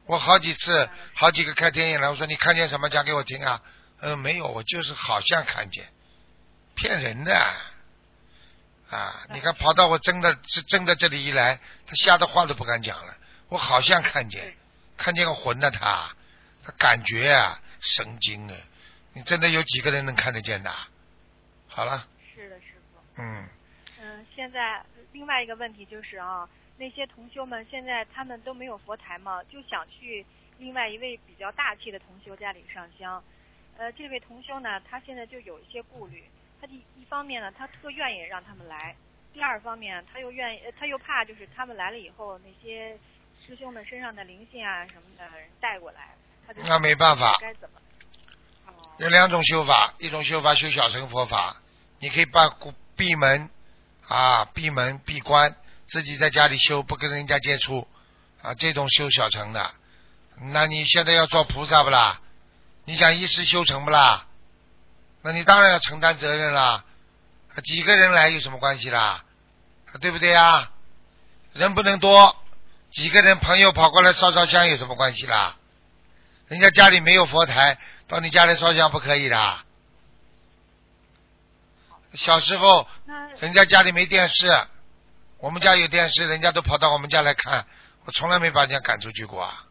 [0.05, 2.89] 我好几次，好几个开天眼了，我说你看见什么？
[2.89, 3.59] 讲给我听啊。
[4.01, 5.87] 嗯，没有，我就是好像看见，
[6.75, 7.35] 骗人的
[8.91, 9.25] 啊！
[9.33, 13.15] 你看跑到我真的是真的这里一来，他吓得话都不敢讲了。
[13.47, 14.55] 我好像看见，
[14.95, 16.11] 看见个魂了他，
[16.63, 17.59] 他感觉啊。
[17.83, 18.57] 神经啊！
[19.13, 20.73] 你真的有几个人能看得见的？
[21.67, 22.07] 好了。
[22.33, 23.21] 是的，师傅。
[23.21, 23.47] 嗯。
[24.01, 30.25] 嗯，现在另外一个问题就是啊，那些同修们现在他们都没有佛台嘛，就想去
[30.57, 33.23] 另外一位比较大气的同修家里上香。
[33.77, 36.23] 呃，这位同修呢，他现在就有一些顾虑。
[36.61, 38.95] 他第一方面呢，他特愿意让他们来；
[39.33, 42.97] 第二方面，他又愿意，他又怕就是他们来了以后，那些
[43.45, 46.15] 师兄们身上的灵性啊什么的带过来。
[46.63, 47.33] 那没办法，
[48.97, 51.57] 有两种修法，一种修法修小乘佛法，
[51.99, 52.49] 你可以把
[52.95, 53.49] 闭门
[54.07, 55.55] 啊闭门闭关，
[55.87, 57.87] 自己在家里修，不跟人家接触
[58.41, 59.71] 啊，这种修小乘的。
[60.51, 62.21] 那你现在要做菩萨不啦？
[62.85, 64.25] 你想一世修成不啦？
[65.21, 66.83] 那你当然要承担责任了。
[67.63, 69.23] 几个人来有什么关系啦？
[70.01, 70.71] 对不对呀？
[71.53, 72.35] 人不能多，
[72.91, 75.55] 几个人朋友跑过来烧烧香有什么关系啦？
[76.53, 79.59] 人家家里没有佛台，到你家里烧香不可以的。
[82.13, 82.87] 小时候，
[83.39, 84.45] 人家家里没电视，
[85.39, 87.65] 我们家有电视，人家都跑到我们家来看，
[88.05, 89.65] 我从来没把人家赶出去过啊。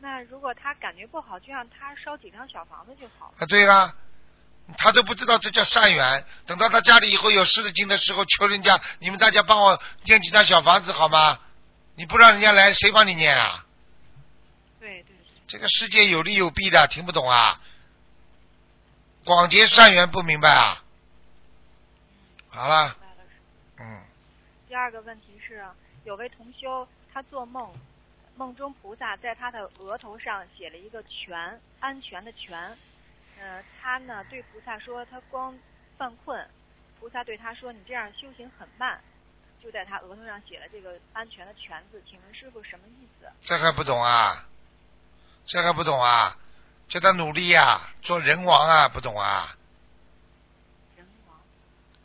[0.00, 3.34] 那如果他感觉不好，就让他烧几张小房子就好了。
[3.38, 3.94] 啊，对啊，
[4.78, 6.26] 他都不知道这叫善缘。
[6.44, 11.38] 等到他家里以后有事情的时候，求人家，你们大家帮我建几张小房子好吗？
[11.96, 13.64] 你不让人家来，谁帮你念啊？
[14.80, 15.14] 对对。
[15.46, 17.60] 这个世界有利有弊的，听不懂啊？
[19.24, 20.82] 广结善缘不明白啊？
[22.48, 22.96] 好了。
[23.78, 24.02] 嗯。
[24.68, 25.64] 第二个问题是，
[26.04, 27.72] 有位同修他做梦，
[28.36, 32.76] 梦中菩萨在他的额头上写了一个“全”，安全的“全”。
[33.38, 35.56] 呃，他呢对菩萨说他光
[35.96, 36.48] 犯困，
[36.98, 39.00] 菩萨对他说你这样修行很慢。
[39.64, 43.26] 就在他额头上写了这个“安全”的“全”字，请问师傅什么意思？
[43.46, 44.44] 这还不懂啊？
[45.46, 46.36] 这还不懂啊？
[46.86, 49.56] 叫他努力呀，做人王啊，不懂啊？
[50.96, 51.38] 人王。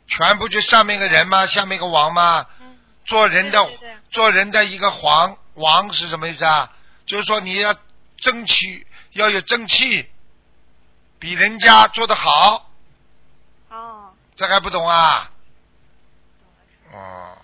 [0.06, 1.46] 全不就上面一个人吗？
[1.46, 2.46] 下面一个王吗？
[2.62, 2.78] 嗯。
[3.04, 3.70] 做人的，
[4.10, 6.74] 做人的一个皇王是什么意思啊？
[7.04, 7.74] 就是说你要
[8.16, 10.08] 争取，要有争气，
[11.18, 12.70] 比人家做得好。
[13.68, 14.14] 哦。
[14.34, 15.30] 这还不懂啊？
[16.94, 17.36] 哦。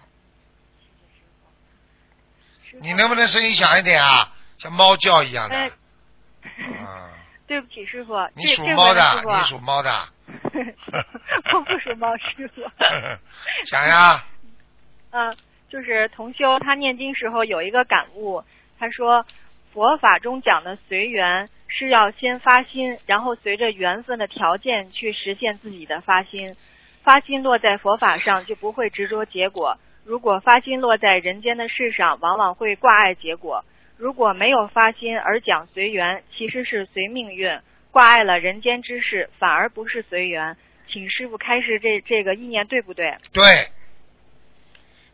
[2.80, 4.32] 你能不能声音响一点啊？
[4.58, 5.70] 像猫叫一样的。
[6.58, 7.10] 嗯。
[7.46, 8.14] 对不起，师傅。
[8.34, 10.08] 你属猫的，你属猫的。
[11.52, 12.60] 我不属猫，师傅。
[13.66, 14.24] 讲呀。
[15.10, 15.36] 嗯，
[15.70, 18.42] 就是同修他念经时候有一个感悟，
[18.80, 19.24] 他说
[19.72, 26.56] 佛法中讲的随缘是要先发心，然后随着缘分的条件去实现自己的发心，
[27.04, 29.78] 发心落在佛法上就不会执着结果。
[30.06, 33.64] 如果发心落在人间的事上，往往会挂碍结果；
[33.96, 37.58] 如果没有发心而讲随缘，其实是随命运，
[37.90, 40.56] 挂碍了人间之事，反而不是随缘。
[40.88, 43.16] 请师傅开示，这这个意念对不对？
[43.32, 43.42] 对，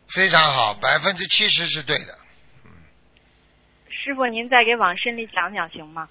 [0.09, 2.13] 非常好，百分之七十是对的。
[2.63, 2.69] 嗯。
[3.89, 6.07] 师傅，您再给往深里讲讲行吗？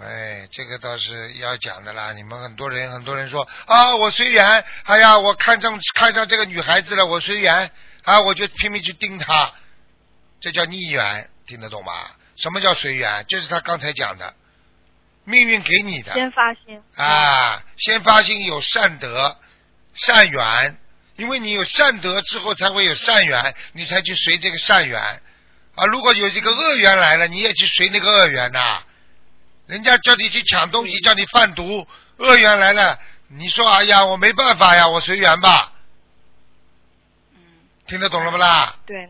[0.00, 2.12] 哎，这个倒是要讲的啦。
[2.12, 4.64] 你们很多人，很多人说啊，我随缘。
[4.84, 7.70] 哎呀，我看上看上这个女孩子了，我随缘
[8.02, 9.52] 啊，我就拼命去盯她，
[10.40, 12.10] 这叫逆缘，听得懂吗？
[12.36, 13.24] 什么叫随缘？
[13.28, 14.34] 就是他刚才讲的，
[15.22, 16.12] 命运给你的。
[16.12, 19.36] 先发心啊，先发心有善德、
[19.94, 20.76] 善缘，
[21.14, 25.00] 因为你有善德之后才会有善缘，你才去随这个善缘
[25.76, 25.84] 啊。
[25.86, 28.82] 如果有这个恶缘来了，你也去随那个恶缘呐。
[29.66, 31.86] 人家叫你去抢东西，叫你贩毒，
[32.18, 32.98] 恶缘来了，
[33.28, 35.72] 你说哎呀，我没办法呀，我随缘吧。
[37.32, 37.40] 嗯。
[37.86, 38.76] 听得懂了不啦？
[38.86, 39.08] 对，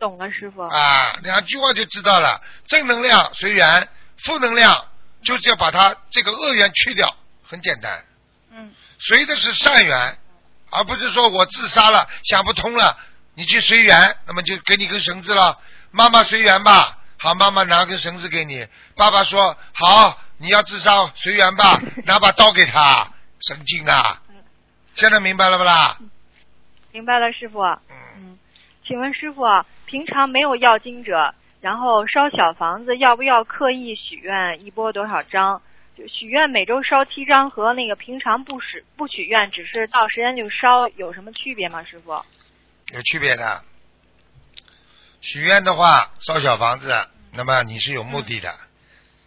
[0.00, 0.62] 懂了，师傅。
[0.62, 2.40] 啊，两句话就知道了。
[2.66, 3.88] 正能量随缘，
[4.24, 4.88] 负能量
[5.22, 7.16] 就是要把它这个恶缘去掉，
[7.48, 8.04] 很简单。
[8.50, 8.74] 嗯。
[8.98, 10.18] 随的是善缘，
[10.70, 12.98] 而不是说我自杀了想不通了，
[13.34, 15.58] 你去随缘，那么就给你根绳子了。
[15.92, 16.98] 妈妈随缘吧。
[17.22, 18.66] 好，妈妈拿根绳子给你。
[18.96, 23.12] 爸爸说好，你要自杀随缘吧， 拿把刀给他，
[23.46, 24.20] 神经啊！
[24.96, 25.96] 现在明白了不啦？
[26.90, 27.60] 明白了，师傅。
[27.62, 27.78] 嗯，
[28.16, 28.38] 嗯，
[28.84, 29.44] 请问师傅，
[29.86, 35.62] 平常没有要经者，然后烧小房子，要不要刻意许愿一波多少张？
[35.96, 41.84] 就许愿每周烧七张和那个平常不许不许愿，只是到时间就烧，有什么区别吗？
[41.84, 42.20] 师傅？
[42.92, 43.62] 有区别的。
[45.22, 48.58] 许愿的话，烧小房子，那么你是有目的的，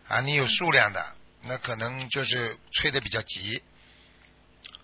[0.07, 3.63] 啊，你有数量的，那可能就是催的比较急。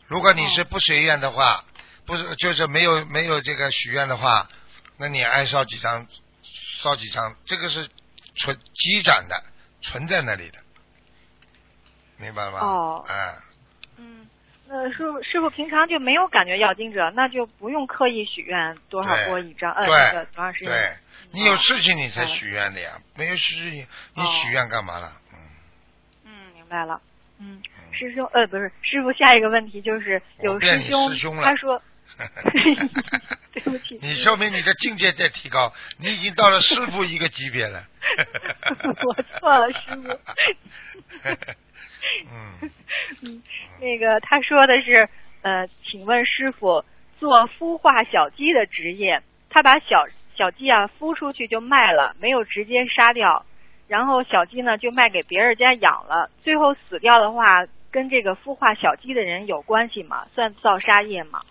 [0.08, 1.66] 如果你是不随愿的话，
[2.06, 4.50] 不是就是没有没有这个许愿的话，
[4.98, 6.08] 那你爱烧几张
[6.82, 7.90] 烧几张，这个是
[8.36, 9.44] 存积攒的，
[9.82, 10.60] 存在那里的，
[12.18, 12.60] 明白吗？
[12.60, 13.06] 哦。
[13.08, 13.42] 哎，嗯，
[14.74, 20.70] 那师傅师傅平常就没有感觉要经者，那就不用刻意许愿多少对波一张，呃，对那个多长时间？
[20.70, 20.94] 对，
[21.32, 25.12] 你有事情你才许愿的呀，没有事情你哦许愿干嘛了？
[25.34, 25.40] 嗯，
[26.26, 27.02] 嗯，明白了。
[27.40, 31.82] 嗯，师兄，呃，不是师傅，下一个问题就是有师兄师兄了他说
[33.52, 37.84] 对不起，你说明你的境界在提高，你已经到了师傅一个级别了。
[39.04, 40.18] 我错了，师傅。
[42.32, 42.70] 嗯，
[43.24, 43.44] 嗯，
[43.80, 45.08] 那个他说的是，
[45.42, 46.84] 呃，请问师傅，
[47.20, 53.46] 做孵化小鸡的职业，他把小小鸡啊孵出去就卖了，没有直接杀掉，
[53.88, 60.28] 然后小鸡呢就卖给别人家养了，最后死掉的话，跟这个孵化小鸡的人有关系吗？
[60.34, 61.42] 算造杀业吗？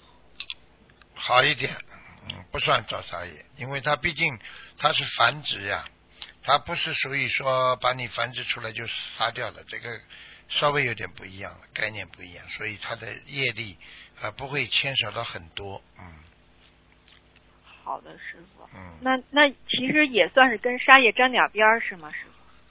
[1.14, 1.70] 好一点，
[2.28, 4.38] 嗯，不算造杀业，因为它毕竟
[4.78, 5.84] 它是繁殖呀，
[6.42, 10.00] 它不是属于说把你繁殖出来就杀掉了，这个
[10.50, 13.78] 稍微有点不一样了，概念不一样，所以他的业力
[14.16, 16.12] 啊、呃不会牵扯到很多，嗯
[17.82, 18.68] 好的，师傅。
[18.74, 22.18] 嗯，那那其实也算是跟沙业沾点边儿是吗，师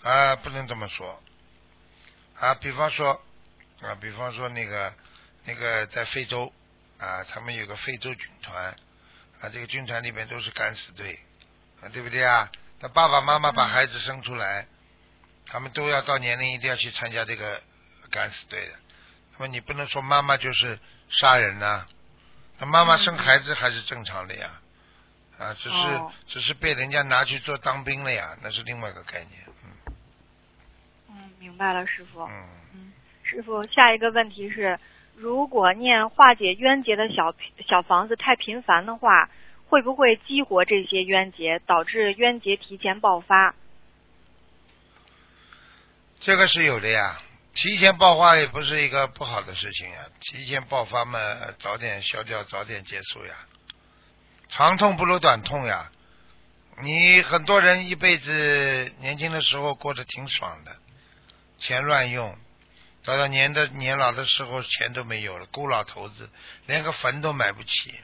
[0.02, 0.08] 傅？
[0.08, 1.22] 啊，不能这么说
[2.40, 3.22] 啊，比方说
[3.82, 4.94] 啊，比方说那个
[5.46, 6.54] 那个在非洲
[7.00, 8.76] 啊，他们有个非洲军团
[9.42, 11.20] 啊，这个军团里面都是敢死队
[11.82, 12.52] 啊，对不对啊？
[12.82, 14.68] 那爸爸妈妈把孩子生出来，
[15.46, 17.62] 他们都要到年龄一定要去参加这个
[18.10, 18.74] 敢死队的。
[19.34, 20.78] 那么你不能说妈妈就是
[21.10, 21.86] 杀人呐、
[22.60, 24.50] 那妈妈生孩子还是正常的呀，
[25.38, 29.94] 啊，只是、哦只是被人家拿去做当兵了呀，那是另外一个概念，嗯
[31.10, 32.22] 嗯，明白了，师傅。
[32.24, 32.50] 嗯。
[32.74, 32.94] 嗯，
[33.24, 34.80] 师傅，下一个问题是，
[35.16, 37.34] 如果念化解冤结的小
[37.68, 39.30] 小房子太频繁的话，
[39.68, 43.56] 会不会激活这些冤结，导致冤结提前爆发？
[46.20, 47.22] 这个是有的呀，
[47.54, 51.20] 提前爆发也不是一个不好的事情呀，提前爆发嘛，
[51.60, 53.36] 早点消掉，早点结束呀。
[54.48, 55.92] 长痛不如短痛呀，
[56.82, 60.78] 你很多人一辈子年轻的时候过得挺爽的，
[61.60, 62.38] 钱乱用，
[63.04, 66.30] 到了年的年老的时候钱都没有了，孤老头子
[66.66, 68.00] 连个坟都买不起。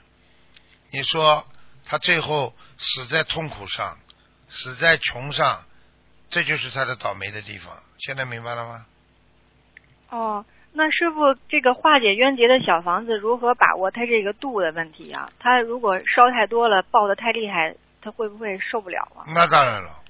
[0.92, 1.48] 你说
[1.86, 3.98] 他最后死在痛苦上，
[4.50, 5.66] 死在穷上，
[6.30, 7.82] 这就是他的倒霉的地方。
[8.00, 8.86] 现在明白了吗？
[10.10, 15.32] 哦，那师傅，这个化解冤结的小房子如何把握它这个度的问题啊？
[15.40, 19.26] 它如果烧太多了，爆的太厉害，它会不会受不了啊？
[19.34, 20.02] 那当然了。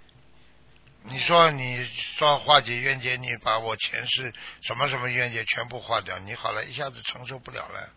[1.08, 1.84] 你说你
[2.18, 7.90] 说化解冤结，你把我前世什么什么冤结全部化掉，你好了，一下子承受不了了，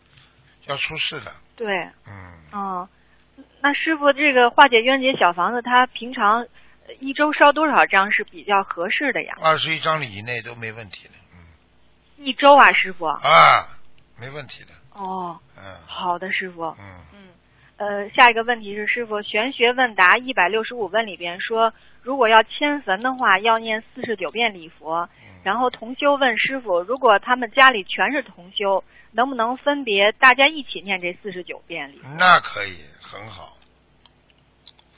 [0.66, 1.32] 要出事的。
[1.56, 1.66] 对，
[2.06, 2.88] 嗯，哦，
[3.62, 6.42] 那师傅，这个化解冤结小房子，它平常
[6.87, 9.34] 呃一周烧多少张是比较合适的呀？
[9.42, 11.14] 二十一张里以内都没问题的。
[12.18, 13.07] 嗯一周啊，师傅。
[13.07, 13.68] 啊，
[14.18, 14.70] 没问题的。
[14.92, 16.64] 哦，嗯好的，师傅。
[16.78, 17.28] 嗯，嗯，
[17.76, 25.09] 呃，下一个问题是，师傅，玄学问答一百六十五问里边说，如果要迁坟的话，要念四十九遍礼佛。
[25.44, 32.01] 然后同修问师傅，如果他们家里全是同修，能不能分别大家一起念这四十九遍礼？
[32.18, 33.57] 那可以，很好。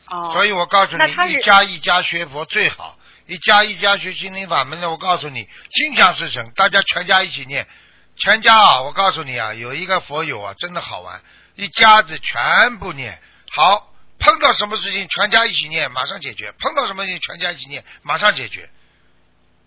[0.08, 2.96] 哦，所以我告诉你，一家一家学佛最好，
[3.30, 4.90] 一家一家学心灵法门的。
[4.90, 7.68] 我告诉你，心想事成，大家全家一起念，
[8.16, 8.80] 全家啊！
[8.80, 11.22] 我告诉你啊，有一个佛友啊，真的好玩，
[11.54, 13.22] 一家子全部念，
[13.52, 18.68] 好，碰到什么事情全家一起念，马上解决；碰到什么事情全家一起念，马上解决。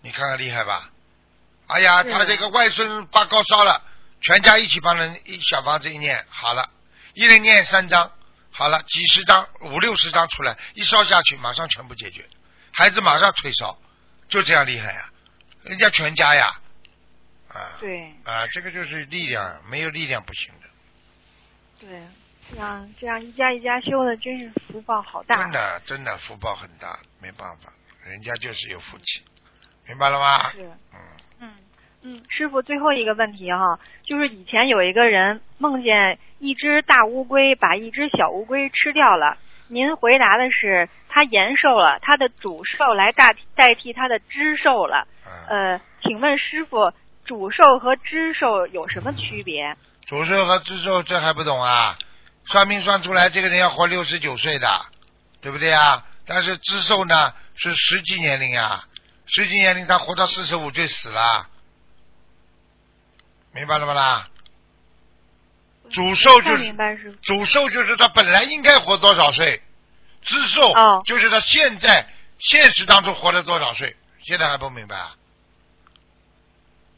[0.02, 0.90] 你看看厉害吧？
[1.66, 3.82] 哎呀，他这个外孙发高烧了，
[4.20, 6.68] 全家一起帮人一小房子一念好了，
[7.14, 8.12] 一人念三张，
[8.50, 12.28] 好了，几十张、五六十张出来，一烧下去，马上全部解决，
[12.76, 13.78] 孩子马上退烧，
[14.28, 15.08] 就这样厉害呀、
[15.62, 16.46] 人家全家呀，
[17.48, 18.12] 啊，对。
[18.24, 22.02] 啊，这个就是力量，没有力量不行的，对，
[22.50, 25.36] 这样这样一家一家修的，真是福报好大。
[25.36, 27.72] 真的真的福报很大，没办法，
[28.04, 29.22] 人家就是有福气，
[29.86, 30.50] 明白了吗？
[30.50, 30.98] 是，嗯，
[31.38, 31.54] 嗯
[32.02, 45.06] 嗯，师傅，最后一个问题哈，就是以前有一个人梦见一只大乌龟把一只小乌龟吃掉了，您回答的是它延寿了，他的主寿来代代替他的支寿了。
[45.24, 46.92] 嗯，呃，请问师傅，
[47.24, 49.76] 主寿和支寿有什么区别？
[50.08, 51.96] 主寿和支寿这还不懂啊？
[52.46, 54.68] 算命算出来，这个人要活六十九岁的，
[55.40, 56.04] 对不对啊？
[56.26, 58.84] 但是支寿呢是实际年龄啊，
[59.26, 61.46] 实际年龄他活到四十五岁死了，
[63.52, 64.26] 明白了吗啦？
[65.90, 66.74] 主寿就是。
[67.22, 69.62] 主寿就是他本来应该活多少岁，
[70.24, 72.06] 支寿哦就是他现在
[72.38, 75.14] 现实当中活了多少岁，现在还不明白啊？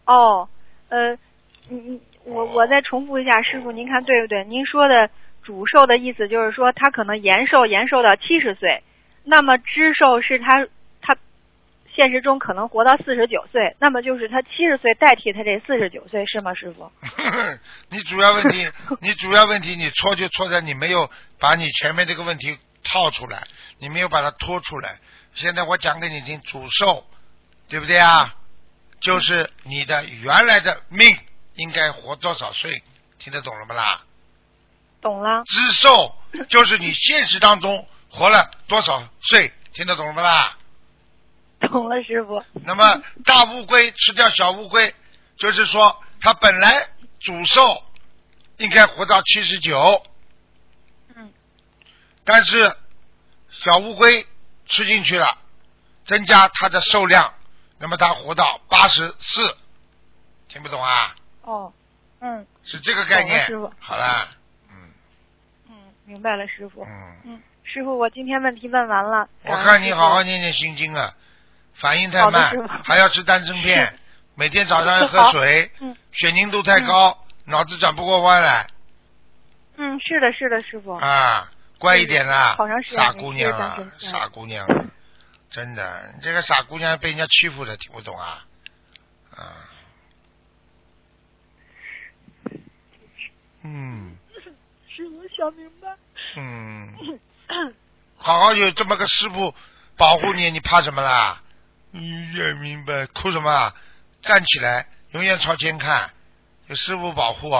[0.07, 0.49] 哦，
[0.89, 1.12] 呃，
[1.68, 4.45] 你你，我我再重复一下，师傅您看对不对？
[4.45, 5.11] 您说的
[5.43, 8.83] 主寿的意思就是说他可能延寿延寿到七十岁，
[9.24, 10.66] 那么知寿是他
[11.03, 11.16] 他
[11.95, 16.91] 现实中可能活到四十九岁，那么就是他七十岁代替他这四十九岁是吗，师傅？
[17.91, 18.68] 你主要问题，
[19.01, 22.57] 你主要问题，你错就错在你没有把你前面这个问题
[22.87, 23.47] 套出来，
[23.78, 24.99] 你没有把它拖出来。
[25.34, 27.07] 现在我讲给你听，主寿，
[27.68, 28.34] 对不对啊？
[29.01, 31.14] 就是你的原来的命
[31.55, 32.82] 应该活多少岁，
[33.18, 34.03] 听得懂了不啦？
[35.03, 35.43] 懂了。
[35.45, 36.16] 支寿
[36.49, 40.57] 就是你现实当中活了多少岁，听得懂了不啦？
[41.61, 42.43] 懂了，师傅。
[42.64, 44.95] 那么大乌龟吃掉小乌龟，
[45.37, 46.89] 就是说它本来
[47.20, 47.84] 主寿
[48.57, 50.11] 应该活到七十九，嗯，
[52.27, 52.77] 但是
[53.51, 54.27] 小乌龟
[54.66, 55.39] 吃进去了，
[56.05, 57.33] 增加它的寿量，
[57.79, 59.57] 那么它活到八十四，
[60.49, 61.16] 听不懂啊？
[61.43, 61.72] 哦，
[62.20, 63.49] 嗯是这个概念。
[63.79, 64.29] 好了，
[64.70, 64.91] 嗯
[65.70, 65.74] 嗯，
[66.05, 66.83] 明白了，师傅。
[66.83, 69.29] 嗯，嗯，师傅，我今天问题问完了。
[69.45, 71.14] 我看你好好念念心经啊，
[71.74, 72.51] 反应太慢
[72.83, 73.99] 还要吃丹参片，
[74.35, 78.66] 每天早上要喝水，嗯血凝度太高，脑子转不过弯来
[79.77, 80.95] 嗯，是的，是的，师傅。
[80.95, 84.85] 啊，乖一点啦好长时，间傻姑娘啊傻姑娘啊，
[85.51, 88.47] 真的，你这个傻姑娘被人家欺负的，听不懂啊，
[89.35, 89.53] 啊，
[93.62, 94.16] 嗯
[94.89, 95.95] 师傅想明白。
[96.37, 96.95] 嗯，
[98.16, 99.55] 好好有这么个师傅
[99.97, 101.43] 保护你，你怕什么啦？
[101.91, 103.74] 你也明白，哭什么啊？
[104.22, 106.11] 站起来，永远朝前看，
[106.66, 107.51] 有师傅保护，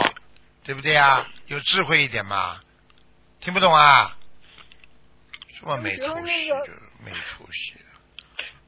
[0.64, 1.27] 对不对啊？
[1.47, 2.61] 有智慧一点嘛，
[3.41, 4.16] 听不懂啊？
[5.59, 7.76] 这么没出息，就是没出息。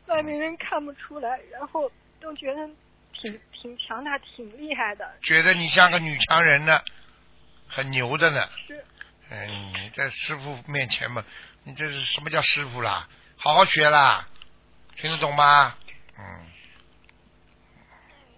[0.07, 1.91] 外面人看不出来，然后
[2.21, 2.67] 都觉得
[3.13, 5.19] 挺挺强大、挺厉害的。
[5.23, 6.81] 觉得你像个女强人呢，
[7.67, 8.49] 很牛的呢。
[8.67, 8.85] 是。
[9.31, 11.23] 嗯，你在师傅面前嘛，
[11.65, 13.07] 你这是什么叫师傅啦？
[13.37, 14.27] 好好学啦，
[14.97, 15.77] 听得懂吗？
[16.19, 16.47] 嗯，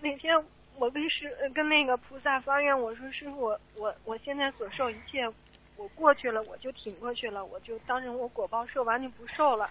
[0.00, 0.34] 那天
[0.74, 5.24] 我跟师呃跟那个菩萨发愿，我说师傅，我我我现在所受一切，
[5.80, 9.70] 我过去了，我就挺过去了，我就当成我果报受完就不受了。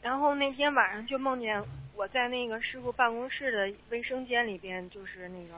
[0.00, 1.62] 然后那天晚上就梦见
[1.94, 5.54] 我在那个师傅办公室的卫生间里边，就是那个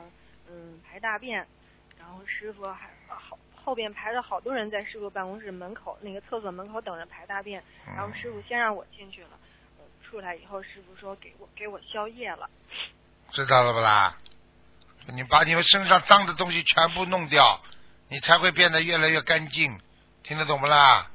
[0.49, 1.47] 嗯排大便，
[1.97, 9.29] 然后师傅还好后边排着好多人在师傅办公室门口那个厕所门口等着排大便，然后师傅先让我进去了，
[9.77, 12.49] 呃出来以后师傅说给我给我宵夜了。
[13.31, 14.17] 知道了不啦？
[15.13, 17.61] 你把你们身上脏的东西全部弄掉，
[18.09, 19.79] 你才会变得越来越干净，
[20.23, 21.09] 听得懂不啦？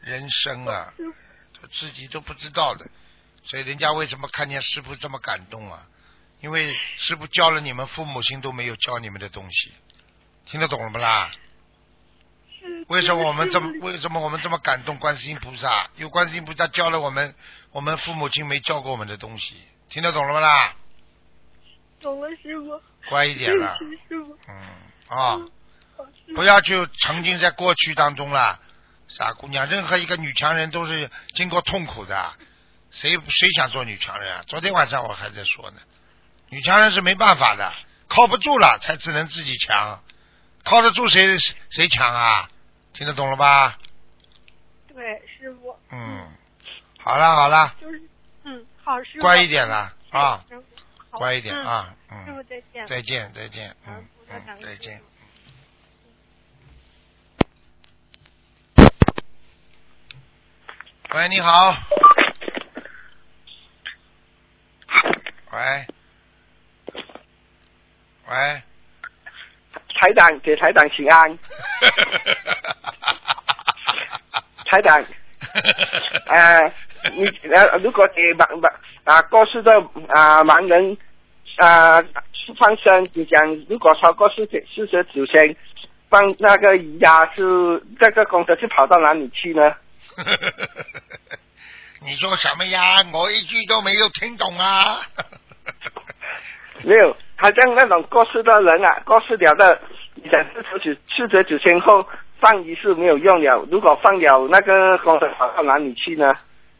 [0.00, 0.92] 人生啊，
[1.60, 2.86] 他自己都不知道的，
[3.44, 5.86] 所以人家为什么看见师傅这么感动啊？
[6.40, 9.72] 因为师傅教了你们父母亲都没有教你们的东西，
[10.46, 11.30] 听得懂了不啦？
[12.88, 15.88] 为什么我们这么为什么我们这么感动观世音菩萨？
[15.96, 17.34] 因为观世音菩萨教了我们
[17.70, 19.56] 我们父母亲没教过我们的东西，
[19.88, 20.74] 听得懂了不啦？
[22.00, 22.82] 懂了，师傅。
[23.08, 24.38] 乖一点了，师傅。
[24.48, 24.54] 嗯
[25.08, 25.40] 啊、
[26.34, 28.60] 不要去沉浸在过去当中了，
[29.08, 29.68] 傻姑娘。
[29.68, 32.32] 任何一个女强人都是经过痛苦的，
[32.90, 34.44] 谁谁想做女强人啊？
[34.46, 35.80] 昨天晚上我还在说呢，
[36.48, 37.72] 女强人是没办法的，
[38.08, 40.02] 靠不住了才只能自己强，
[40.64, 41.38] 靠得住谁
[41.70, 42.48] 谁强啊？
[42.94, 43.78] 听得懂了吧？
[44.88, 45.76] 对，师傅。
[45.90, 46.30] 嗯，
[46.98, 48.02] 好了好了，就是，
[48.44, 49.22] 嗯，好，师傅。
[49.22, 50.44] 乖一点了啊，
[51.10, 51.94] 乖一点啊。
[52.10, 52.86] 嗯啊，师傅嗯，再见。
[52.86, 55.04] 再见再见，嗯，再见恩师傅。
[61.14, 61.76] 喂，你好。
[65.52, 65.86] 喂，
[68.30, 68.62] 喂，
[70.00, 71.38] 台长给台长请安，
[74.64, 75.04] 台长，
[76.28, 76.72] 呃，
[77.12, 78.72] 你呃，如果给盲盲
[79.04, 79.70] 啊过世的
[80.08, 80.96] 啊盲人
[81.58, 82.02] 啊
[82.58, 85.54] 放生，你讲如果超过四十四十九天，
[86.08, 89.74] 放那个鱼呀，是这个功德是跑到哪里去呢？
[92.04, 93.04] 你说什么呀？
[93.12, 95.00] 我一句都没有听懂啊！
[96.82, 99.80] 没有，好像那种过世的人啊，过世了的，
[100.14, 102.04] 你想四十九四十九天后
[102.40, 106.32] 放鱼是没有用了，如果放了那个功德跑到哪里去呢？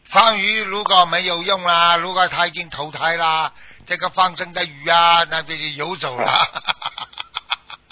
[0.09, 3.53] 放鱼如果没有用啦，如果他已经投胎啦，
[3.87, 6.29] 这个放生的鱼啊，那就游走了。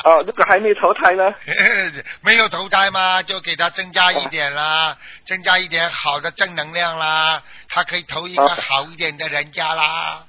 [0.03, 1.33] 哦，如果还没投胎呢？
[2.21, 10.25] 没有投胎嘛，就给他增加一点啦，增加一点好的正能量啦，他可以投一个好一点的人家啦。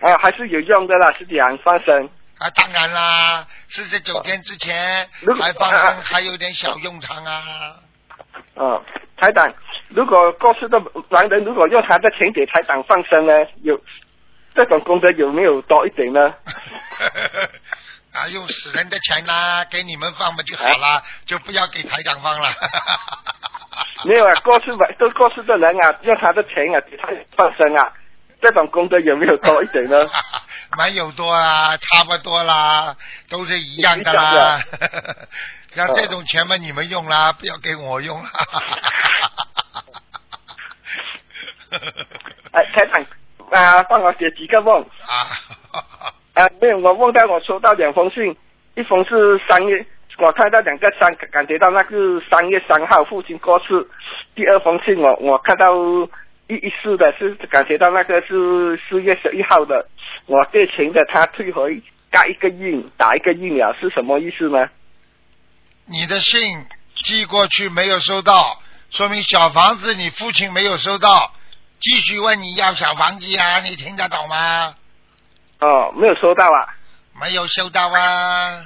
[0.00, 2.08] 啊，还是有用的啦，是这样放生。
[2.38, 5.08] 啊，当然啦，四十九天之前
[5.40, 7.42] 还放啊生，还有点小用场啊。
[8.54, 8.82] 哦，
[9.16, 9.52] 台长，
[9.88, 13.32] 如果过世的男人如果用他的钱给台长放生呢，
[13.62, 13.80] 有
[14.54, 16.34] 这种功德有没有多一点呢？
[18.18, 22.50] 啊，用死人的钱啦，给你们放嘛就好了，就不要给台长放了。
[24.04, 27.92] 没有啊，过世的都过世的人啊，用他的钱啊给他放生啊，
[28.42, 29.96] 这种功德有没有多一点呢？
[30.76, 32.96] 蛮有多啊，差不多啦，
[33.28, 34.60] 都是一样的啦。
[35.74, 38.30] 像这种钱嘛，你们用啦，不要给我用啦。
[42.52, 43.06] 哎，台长
[43.52, 45.28] 啊，帮我写几个梦啊。
[46.38, 48.36] 啊，没有，我梦到我收到两封信，
[48.76, 49.84] 一封是三月，
[50.18, 53.84] 我看到两个三，感觉到那个三月三号父亲过世。
[54.36, 55.74] 第二封信我我看到
[56.46, 59.88] 一一四的是感觉到那个是四月十一号的，
[60.26, 64.68] 我借钱的他退回盖一个印，打一个印了，是什么意思呢？
[65.86, 66.40] 你的信
[67.02, 68.60] 寄过去没有收到，
[68.90, 71.32] 说明小房子你父亲没有收到，
[71.80, 74.76] 继续问你要小房子啊，你听得懂吗？
[75.60, 76.74] 哦，没有收到啊。
[77.20, 78.64] 没有收到啊。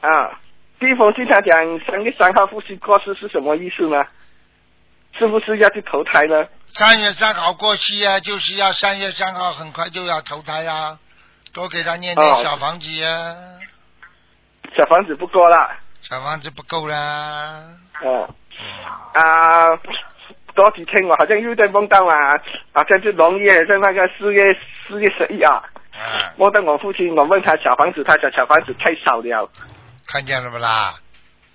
[0.00, 0.40] 啊，
[0.78, 1.54] 第一封信他讲
[1.86, 4.04] 三月三号父亲过世是什么意思呢？
[5.18, 6.46] 是不是要去投胎呢？
[6.74, 10.98] 三月三号过世啊，就是要三月三号很快就要投胎啊，
[11.52, 13.34] 多给他念哦点小房子啊，
[14.76, 15.78] 小房子不够啦。
[16.02, 17.62] 小房子不够啦。
[18.02, 18.28] 哦，
[19.14, 19.70] 啊，
[20.54, 22.38] 多几天我好像又在梦到啊，
[22.72, 29.50] 好像是农业，在那个四月四月十一啊，啊，梦到我父亲，我问他小房子，他讲小房子太少了。
[30.06, 30.94] 看见了不啦？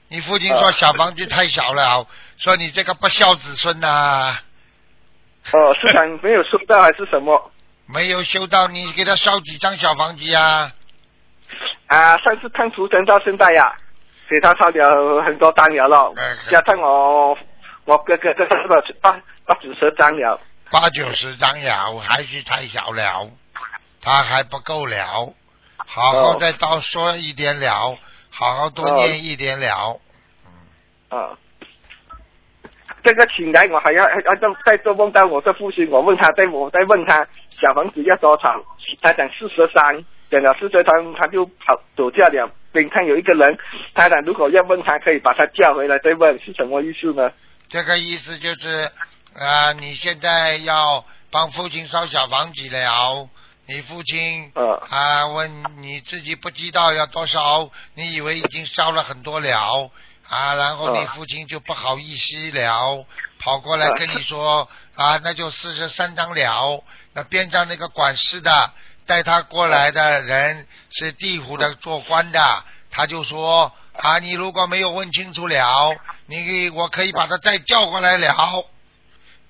[0.09, 4.35] 你父亲说小房子太小了，说你这个不孝子孙呐、
[5.53, 7.51] 哦，市场没有收到还是什么？
[7.85, 10.71] 没有收到，你给他烧几张小房子啊？
[11.87, 13.73] 啊，上次看图腾到现在呀、
[14.29, 16.13] 给他烧了很多单了咯，
[16.49, 17.37] 加上我
[17.89, 18.55] 我哥哥这个
[19.01, 20.39] 八八九十张了。
[20.71, 23.27] 八九十张了，还是太小了，
[23.99, 25.33] 他还不够了，
[25.75, 27.97] 好好再多说一点了，
[28.29, 29.99] 好好多念一点了。
[31.09, 31.33] 啊，
[33.03, 38.63] 这个醒来我还要还要再做梦到我的父亲，我问他，在我在问他小房子要多少，
[39.01, 42.51] 他讲四十三，讲了四十三他就跑走掉了。
[42.71, 43.57] 边看有一个人，
[43.95, 47.31] 他讲如果要问他，可以把他叫回来再问，是什么意思呢？
[47.69, 48.91] 这个意思就是，
[49.35, 53.29] 啊、你现在要帮父亲烧小房子了，
[53.67, 54.51] 你父亲
[54.89, 59.91] 啊、问你自己不知道要多少，你以为已经烧了很多了
[60.27, 63.05] 啊，然后你嗯父亲就不好意思了，
[63.37, 66.83] 跑过来跟你说啊，那就四十三张了。
[67.13, 68.73] 那边上那个管事的
[69.05, 73.71] 带他过来的人是地府的做官的，他就说
[74.01, 75.95] 啊，你如果没有问清楚了，
[76.27, 78.33] 你我可以把他再叫过来了。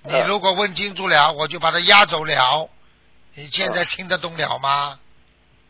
[0.04, 2.70] 你如果问清楚了，我就把他押走了。
[3.36, 5.00] 你现在听得懂了吗？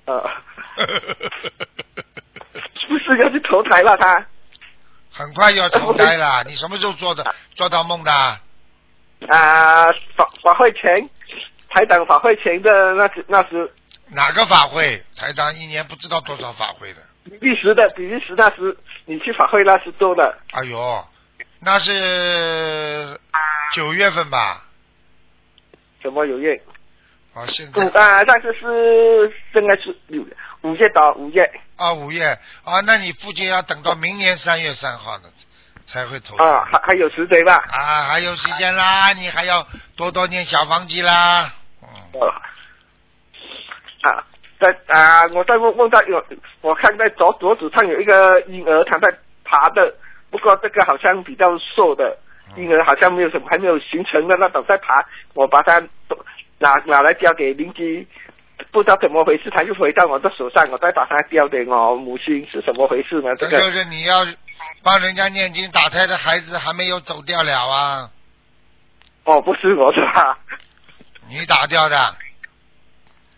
[0.06, 0.14] 啊，
[2.80, 4.26] 是不是要去投胎了他？
[5.12, 7.26] 很快要投胎了， 你什么时候做的
[7.56, 8.12] 做到梦的？
[9.28, 11.10] 啊，法法会前，
[11.70, 13.72] 台长法会前的那时那时
[14.08, 15.04] 哪个法会？
[15.18, 17.02] 台长一年不知道多少法会的。
[17.24, 20.38] 比利时的比利时那时你去法会那时做的。
[20.51, 21.07] 哎呦，
[21.59, 23.20] 那是
[23.74, 24.65] 九月份吧？
[26.01, 26.61] 什么有月？
[27.34, 30.26] 啊，现嗯在啊，但是是应该是六
[30.61, 31.43] 五月到五月
[31.78, 32.26] 啊五月
[32.63, 35.30] 啊，那你父亲要等到明年三月三号呢
[35.86, 37.55] 才会投啊，还还有时间吧？
[37.72, 41.53] 啊，还有时间啦，你还要多多念小房子啦。
[42.13, 42.28] 呃
[44.01, 44.26] 啊，
[44.60, 46.24] 在啊，我在梦梦到有，
[46.62, 49.07] 我看在桌桌子上有一个婴儿，躺在
[49.45, 49.93] 爬的，
[50.30, 52.18] 不过这个好像比较瘦的，
[52.57, 55.82] 婴儿好像没有什么还没有形成的那种在爬，我把它
[56.57, 58.05] 拿拿来交给邻居，
[58.72, 63.34] 不知道怎么回事，他又回到我的手上，我再把它交给我母亲，是怎么回事呢？
[63.38, 64.26] 这个就是你要
[64.84, 68.10] 帮人家念经打胎的孩子还没有走掉了啊，
[69.24, 70.38] 哦，不是我是吧？
[71.30, 71.95] 你打掉的。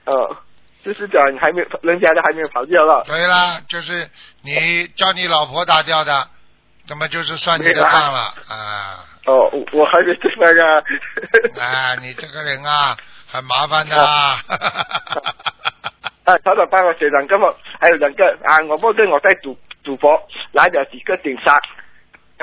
[0.06, 0.36] 呃，
[0.84, 3.04] 就是讲你还没有人家的还没有跑掉了。
[3.08, 4.10] 对啦，就是
[4.42, 6.28] 你 叫你老婆打掉的，
[6.88, 9.06] 怎么就是算你的账了 啊。
[9.26, 10.82] 哦，我我还没这个啊。
[11.60, 12.96] 啊， 你这个人啊，
[13.32, 14.40] 很麻烦的啊。
[16.26, 20.20] 啊，他的帮我学两个嘛，还有两个啊，我梦见我在赌赌博，
[20.52, 21.52] 来了几个警察，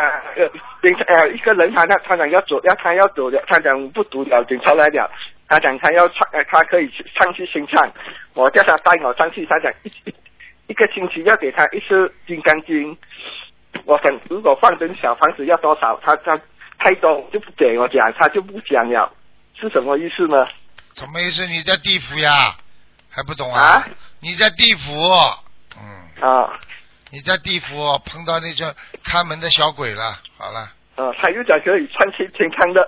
[0.00, 0.02] 啊，
[0.36, 0.48] 呃，
[0.82, 5.10] 警察呃一个人他他他讲要走，要他要走了，他讲不赌了，警察来了，
[5.48, 7.90] 他讲他要唱，呃，他可以去上去新唱，
[8.34, 10.14] 我叫他带我上去，他讲一一
[10.68, 12.96] 一个星期要给他一次金刚经，
[13.84, 16.38] 我想如果放成小房子要多少，他他
[16.78, 19.10] 太多就不给我讲，他就不讲了，
[19.58, 20.46] 是什么意思呢？
[20.96, 21.46] 什么意思？
[21.46, 22.54] 你在地府呀？
[23.10, 23.84] 还不懂啊？
[24.20, 24.92] 你在地府，
[25.76, 25.82] 嗯，
[26.20, 26.60] 啊，
[27.10, 28.72] 你在地府碰到那种
[29.02, 30.20] 看门的小鬼了。
[30.36, 32.86] 好了，呃，他又讲可以上去天堂的。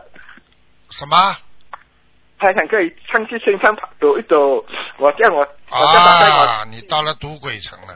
[0.91, 1.17] 什么？
[2.41, 4.65] 他想可以上去天堂走一走，
[4.97, 7.95] 我叫我我叫他带我啊，你到了赌鬼城了，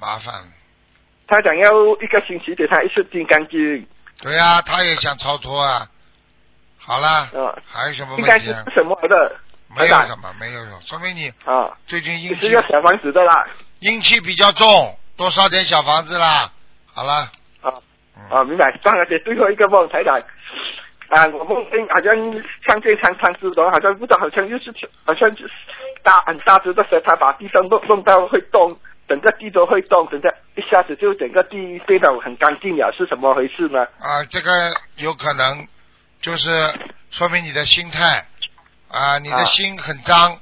[0.00, 0.48] 麻烦了。
[1.26, 1.70] 他想要
[2.00, 3.86] 一个星期给他一次金刚经，
[4.22, 5.86] 对呀、他也想超脱啊。
[6.78, 8.62] 好啦，啊，还有什么金刚问题啊？
[8.64, 9.36] 经是什么的？
[9.76, 13.46] 没有什么，没有什么，说明你啊，最近阴气是要小房子的啦。
[13.80, 16.50] 阴气比较重，多烧点小房子啦。
[16.92, 17.30] 好了，
[17.62, 17.72] 啊
[18.30, 18.70] 啊，明白。
[18.82, 20.20] 上而且最后一个梦，台长
[21.08, 22.16] 啊，我梦见好像
[22.66, 24.74] 像这长长枝头，好像不知道，好像又是
[25.04, 25.52] 好像就是
[26.02, 28.76] 大很大只的蛇，它把地上弄弄到会动，
[29.06, 33.84] 整个地都会动，整个一下子就整个地变得很干净了，是怎么回事呢？
[34.00, 34.50] 啊，这个
[34.96, 35.68] 有可能
[36.20, 36.50] 就是
[37.10, 38.26] 说明你的心态
[38.88, 40.38] 啊，你的啊心很脏，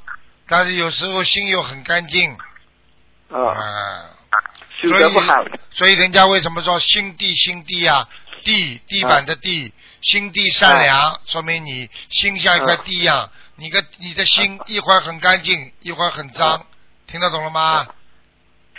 [0.49, 2.31] 但是有时候心又很干净
[3.31, 4.11] 啊，啊。
[4.81, 5.33] 修得不好。
[5.71, 8.09] 所以人家为什么说心地心地啊？
[8.45, 13.31] 地地板的地，心地善良，说明你心像一块地一样。
[13.57, 16.67] 你个你的心 一会儿很干净，一会儿很脏，
[17.07, 17.87] 听得懂了吗？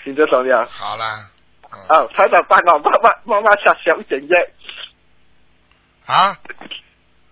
[0.03, 0.65] 听得懂了。
[0.69, 1.05] 好了，
[1.87, 4.51] 啊，台长帮我妈妈妈妈下小一点烟，
[6.05, 6.37] 啊，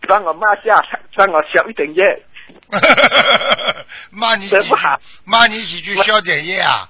[0.07, 0.73] 帮我妈下，
[1.15, 2.23] 帮我小一点烟。
[4.09, 4.75] 骂你几句
[5.23, 6.89] 骂你几句消点业啊！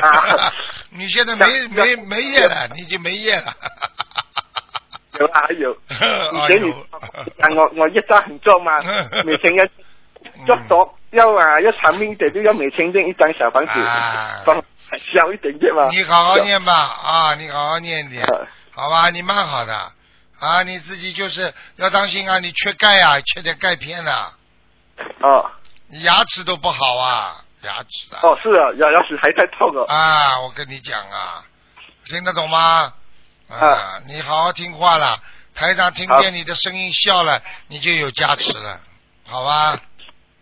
[0.00, 0.52] 啊
[0.90, 3.54] 你现在没没没业了，你已经没业了。
[5.18, 5.72] 有啊，还有。
[5.72, 6.86] 以哎前你呦，
[7.40, 8.72] 啊，我我一张很重嘛，
[9.24, 9.64] 每天要
[10.46, 14.56] 做多要啊要长命一点，就要每天念一张小房子，啊帮
[15.14, 15.88] 小一点点嘛。
[15.90, 19.10] 你好好念吧啊，你好好念点，啊好吧？
[19.10, 19.74] 你蛮好的
[20.38, 24.30] 啊，你自己就是要当心啊，你缺钙啊，缺点钙片呐、
[25.20, 25.50] 哦
[25.88, 28.18] 你牙齿都不好啊，牙齿啊。
[28.24, 29.84] 哦，是啊，牙牙齿还在痛哦。
[29.86, 31.44] 啊，我跟你讲啊，
[32.06, 32.92] 听得懂吗？
[33.48, 35.18] 啊，你好好听话了，
[35.54, 38.80] 台长听见你的声音笑了，你就有加持了，
[39.26, 39.80] 好吧？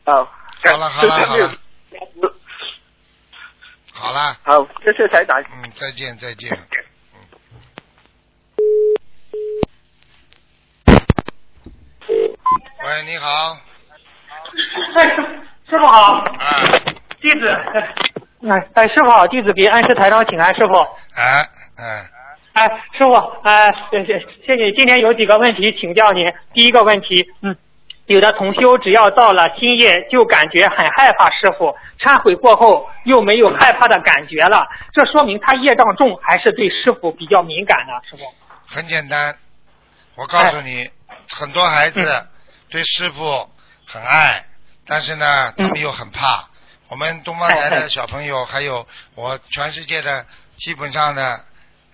[0.04, 0.24] 好，
[0.64, 1.50] 好了好了好了
[3.92, 5.40] 好了，好，谢谢台长。
[5.52, 6.50] 嗯，再见再见。
[12.86, 13.56] 喂，你好，
[14.96, 15.16] 哎，师
[15.70, 16.60] 师傅好，啊，
[17.20, 17.48] 弟子，
[18.50, 20.74] 哎哎，师傅好，弟子给安师台长请安，师傅。
[21.14, 22.10] 哎，哎，
[22.54, 26.32] 哎，师傅，哎，谢谢谢谢，今天有几个问题请教您。
[26.52, 27.56] 第一个问题，嗯，
[28.06, 37.92] 有的同修只要到了新业就感觉很害怕师傅，忏悔过后又没有害怕的感觉了，这说明他业障重还是对师傅比较敏感呢？
[38.08, 38.22] 师傅。
[38.68, 39.36] 很简单，
[40.14, 40.88] 我告诉你，
[41.28, 42.00] 很多孩子
[42.70, 43.50] 对师傅
[43.84, 44.44] 很爱，
[44.86, 46.48] 但是呢，他们又很怕。
[46.88, 48.86] 我们东方台的小朋友，还有
[49.16, 50.24] 我全世界的
[50.56, 51.40] 基本上的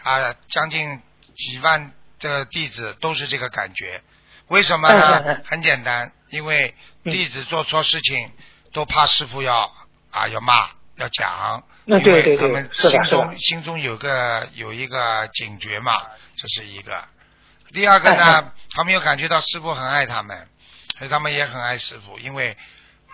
[0.02, 1.00] 啊，将近
[1.34, 4.02] 几万的弟子都是这个感觉。
[4.48, 5.44] 为什么呢嗯？
[5.46, 6.74] 很简单，因为
[7.04, 8.32] 弟子做错事情
[8.72, 9.72] 都怕师傅要
[10.10, 15.92] 啊要骂要讲，因嗯对对对为他们心中心中有个有一个警觉嘛，
[16.36, 17.04] 这是一个。
[17.72, 20.48] 第二个哎呢，他们又感觉到师傅很爱他们，
[20.98, 22.56] 所以他们也很爱师傅，因为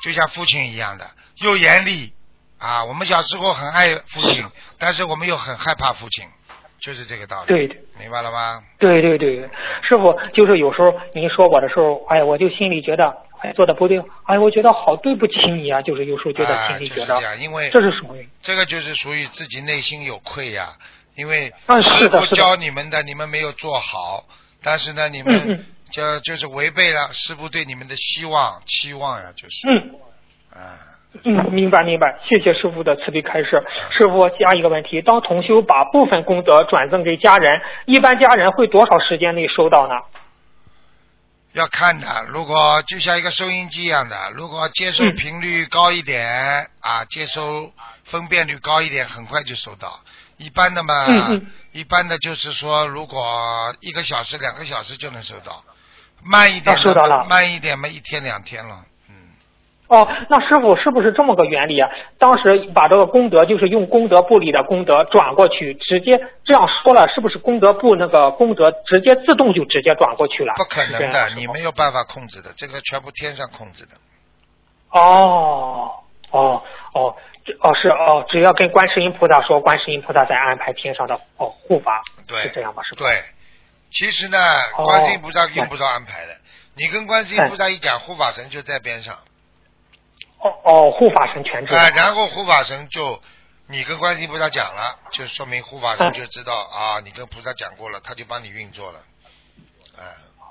[0.03, 2.14] 就像父亲一样的，又严厉
[2.59, 2.84] 啊。
[2.84, 6.26] 我们小时候很爱父亲，但是我们又很害怕父亲，
[6.78, 7.46] 就是这个道理。
[7.48, 8.62] 对对明白了吗？
[8.78, 9.48] 对对对，
[9.82, 20.74] 师傅就是有时候您说我的时候，哎，我就心里觉得，哎，做的不对，哎，我觉得好对不起你啊，就是有时候觉得啊心里觉得，就是这样，因为这是属于这个就是属于自己内心有愧呀、
[21.16, 24.24] 因为啊师傅教你们的，你们没有做好，
[24.62, 29.94] 但是呢，你嗯们嗯就就是违背了师傅对你们的希望期望呀，就是嗯。
[30.52, 30.78] 啊，
[31.24, 33.64] 嗯，明白明白，谢谢师傅的慈悲开示。
[33.90, 39.94] 师傅下一个问题：当同修把部分功德转赠给家人，一般家人会多少时间内收到呢？
[41.52, 42.06] 要看的。
[42.28, 47.72] 如果就像一个收音机一样的，如果接收嗯频率高一点、啊，接收
[48.04, 49.98] 分辨率高一点，很快就收到。
[50.36, 55.64] 一般的嘛，嗯嗯一般的就是说，如果一个小时、两个小时就能收到，
[56.22, 58.84] 慢一点的那收到了慢一点嘛，一天两天了。
[59.89, 61.89] 哦，那师傅是不是这么个原理啊？
[62.18, 70.55] 当时把这个功德就是用功德簿里的功德转过去，直接这样说了，是不是功德簿那个功德直接自动就直接转过去了？
[70.57, 73.93] 不可能的，你没有办法控制的，这个全部天上控制的。
[74.91, 75.93] 哦
[76.32, 76.62] 哦
[76.93, 77.14] 哦，
[77.61, 82.82] 哦是哦，只要跟观世音菩萨说，观世音菩萨在安排天上的哦护法，对，是这样吧？
[82.82, 83.07] 是吧？
[83.07, 83.20] 对，
[83.93, 84.39] 其实呢，
[84.78, 86.32] 哦观世音菩萨用不着安排的，
[86.74, 89.14] 你跟观世音菩萨一讲，护法神就在边上。
[90.39, 91.80] 哦哦，护法神全知道。
[91.80, 93.20] 啊，然后护法神就
[93.68, 98.99] 你跟观世音菩萨讲了，就说明护法神嗯就知道啊，你跟菩萨讲过了，他就帮你运作了。
[99.99, 100.03] 哎，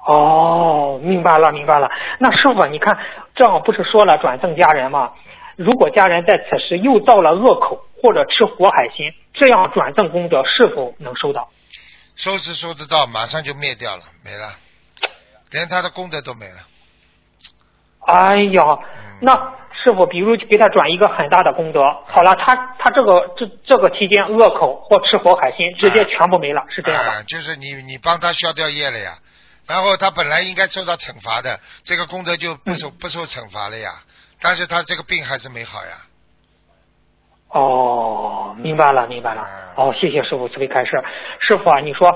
[0.08, 1.90] 哦，明白了，明白了。
[2.20, 2.98] 那师傅，你看，
[3.36, 5.14] 这样不是说了转赠家人吗？
[5.56, 11.50] 如果家人在此时又造了恶口或者吃活海鲜，这样转赠功德是否能收到？
[12.18, 14.54] 收是收得到，马上就灭掉了，没了，
[15.52, 16.58] 连他的功德都没了。
[18.06, 19.54] 哎呀，嗯那
[19.86, 27.12] 师傅，比如给他转一个很大的功德，好了，他他这个这这个期间恶口或吃活海鲜，直接全部没了，是这样吧？
[27.12, 29.20] 啊，就是你你帮他消掉业了呀，
[29.68, 33.92] 然后他本来应该受到惩罚的，这个功德就不嗯受、不受惩罚了呀，
[34.42, 35.92] 但是他这个病还是没好呀。
[37.50, 39.48] 哦，明白了，明白了。
[39.48, 40.92] 嗯哦，谢谢师傅慈悲开示。
[41.42, 42.12] 师傅啊，你说，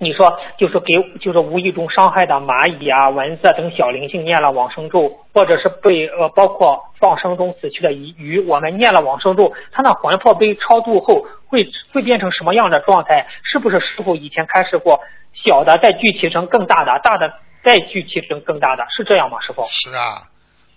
[0.00, 13.26] 你说就是给就是无意中伤害的蚂蚁啊、蚊子等小灵性念了往生咒，或者是被呃包括放生中死去的鱼鱼，我们念了往生咒，它那魂魄被超度后会会变成什么样的状态？
[13.42, 15.00] 是不是师傅以前开示过，
[15.34, 17.34] 小的再聚集成更大的，大的
[17.64, 19.40] 再聚集成更大的，是这样吗？
[19.40, 19.66] 师傅？
[19.68, 20.22] 是啊，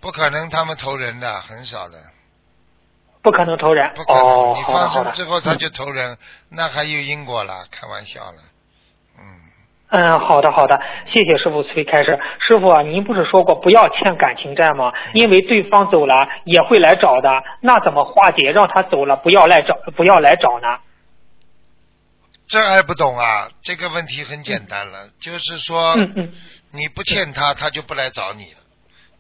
[0.02, 1.98] 不可能他们投人的，很少的，
[3.22, 3.92] 不可能投人。
[3.94, 4.24] 不可能。
[4.24, 4.64] 哦，你。
[4.64, 6.18] 放生之后他就投人，
[6.50, 8.38] 那还有因果了，开玩笑了。
[9.92, 10.82] 嗯，嗯，好的好的，
[11.12, 12.18] 谢谢师傅慈悲开始。
[12.40, 14.92] 师傅啊，您不是说过不要欠感情债吗？
[15.14, 17.30] 因为对方走了也会来找的，
[17.60, 20.80] 那怎么化解让他走了不要来找不要来找呢？
[22.48, 23.50] 这还不懂啊？
[23.62, 26.34] 这个问题很简单了，就是说嗯嗯
[26.72, 28.60] 你不欠他，他就不来找你了；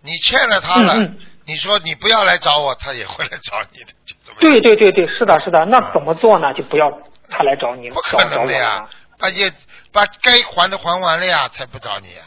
[0.01, 1.17] 你欠了他了，嗯嗯，
[1.47, 3.91] 你说你不要来找我，他也会来找你的，
[4.39, 6.53] 对对对对，是的是的，那怎么做呢？
[6.53, 6.89] 就不要
[7.30, 8.89] 他来找你了，不可能的呀了。！
[9.19, 9.51] 把也
[9.92, 12.24] 把该还的还完了呀，才不找你呀。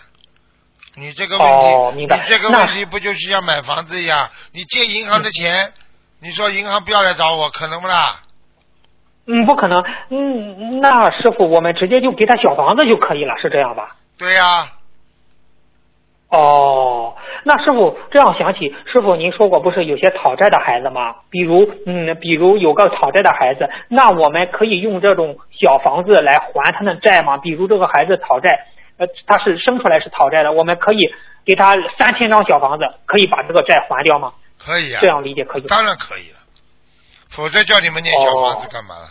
[0.96, 4.30] 你这个问题，哦你这个问题不就是像买房子一样？
[4.52, 5.72] 你借银行的钱，
[6.20, 8.20] 你说银行不要来找我，可能不啦？
[9.26, 9.82] 嗯，不可能。
[10.10, 13.96] 嗯，那师傅，我们直接就给他小房子就可以了，是这样吧？
[14.18, 14.68] 对呀、
[16.34, 17.14] 哦，
[17.44, 21.14] 那师傅这样想起，师傅您说过不是有些讨债的孩子吗？
[21.30, 27.38] 比如，嗯，比如有个讨债的孩子，那我们可以用这种小房子来还他的债吗？
[27.38, 28.66] 比如这个孩子讨债，
[28.98, 30.98] 呃，他是生出来是讨债的，我们可以
[31.46, 34.32] 给他三千张小房子，可以把这个债还掉吗？
[34.58, 35.68] 可以啊、这样理解可以吗？
[35.70, 36.38] 当然可以了，
[37.30, 39.06] 否则叫你们念小房子干嘛了？
[39.06, 39.10] 哦，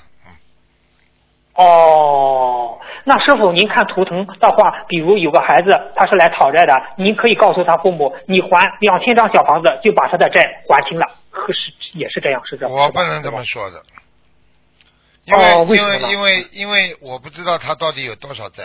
[3.06, 12.74] 那师傅，您看图腾的话，比如有个孩子他是来讨债的，您可以告诉他父母，你还两千张小房子就把他的债还清了，可是也是这样，是这样。
[12.74, 13.44] 我不能这么。
[13.46, 13.84] 说的，
[15.26, 18.64] 因为、因为因为因为我不知道他到底有多少债，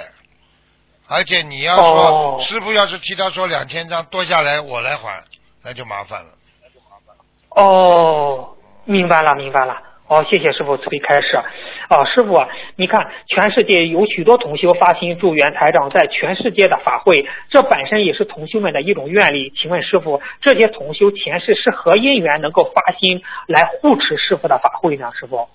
[1.09, 5.25] 而且你要说、哦师傅要是替他说两千张多下来我来还，
[5.65, 6.29] 那就麻烦了
[6.63, 7.25] 那就麻烦了。
[7.51, 8.49] 哦，
[8.85, 9.77] 明白了，明白了。
[10.09, 11.37] 哦，谢谢师傅慈悲开示。
[11.89, 19.53] 啊，师傅啊，你看，全世界有许多同修发心助缘台长在全世界的法会，这本身也是同修们的一种愿力。
[19.57, 25.11] 请问师傅，这些同修前世是何因缘能够发心来护持师傅的法会呢？
[25.19, 25.49] 师傅，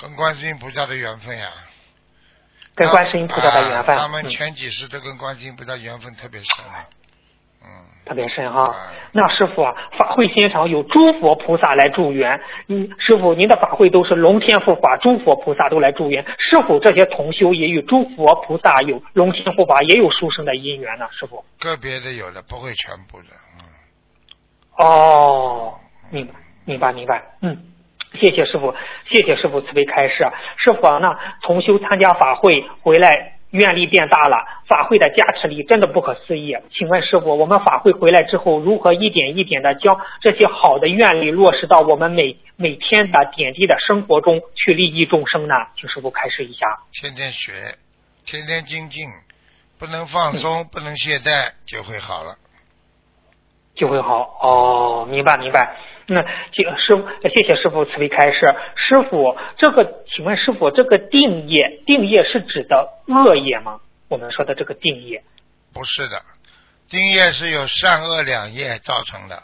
[0.00, 1.48] 跟观世音菩萨的缘分呀，
[2.74, 6.88] 跟观世音菩萨的缘分，啊他们嗯前几世都跟观世音菩萨缘分特别深了。
[7.64, 8.66] 嗯，特别深哈。
[8.66, 12.40] 哎那师傅啊，法会现场有诸佛菩萨来助缘。
[12.68, 16.24] 嗯，师傅，您的法会都是龙天护法，诸佛菩萨都来助缘。
[16.38, 21.06] 是否这些同修也与诸佛菩萨有龙天护法也有殊胜的因缘呢？
[21.10, 21.44] 师傅？
[21.60, 23.24] 个别的有的，不会全部的。
[23.58, 25.74] 嗯，哦，
[26.10, 26.32] 明白，
[26.64, 27.22] 明白，明白。
[27.42, 27.64] 嗯。
[28.18, 28.74] 谢谢师傅，
[29.10, 30.26] 谢谢师傅慈悲开示。
[30.56, 34.36] 师傅啊，那同修参加法会回来愿力变大了，
[34.66, 36.56] 法会的加持力真的不可思议。
[36.72, 45.54] 请问师傅，我们法会回来之后，如何一点一点的将这些好的愿力落实到我们每每天的点滴的生活中去利益众生呢？
[45.78, 46.66] 请师傅开示一下。
[46.92, 47.52] 天天学，
[48.24, 49.06] 天天精进，
[49.78, 52.36] 不能放松，不能懈怠，就会好了。
[53.74, 55.76] 就会好哦，明白明白。
[56.06, 56.22] 那
[56.52, 58.40] 这师傅，谢谢师傅慈悲开示。
[58.76, 63.80] 师傅，这个请问师傅，这个定业，定业是指的恶业吗？
[64.08, 65.22] 我们说的这个定业，
[65.72, 66.22] 不是的，
[66.90, 69.42] 定业是由善恶两业造成的。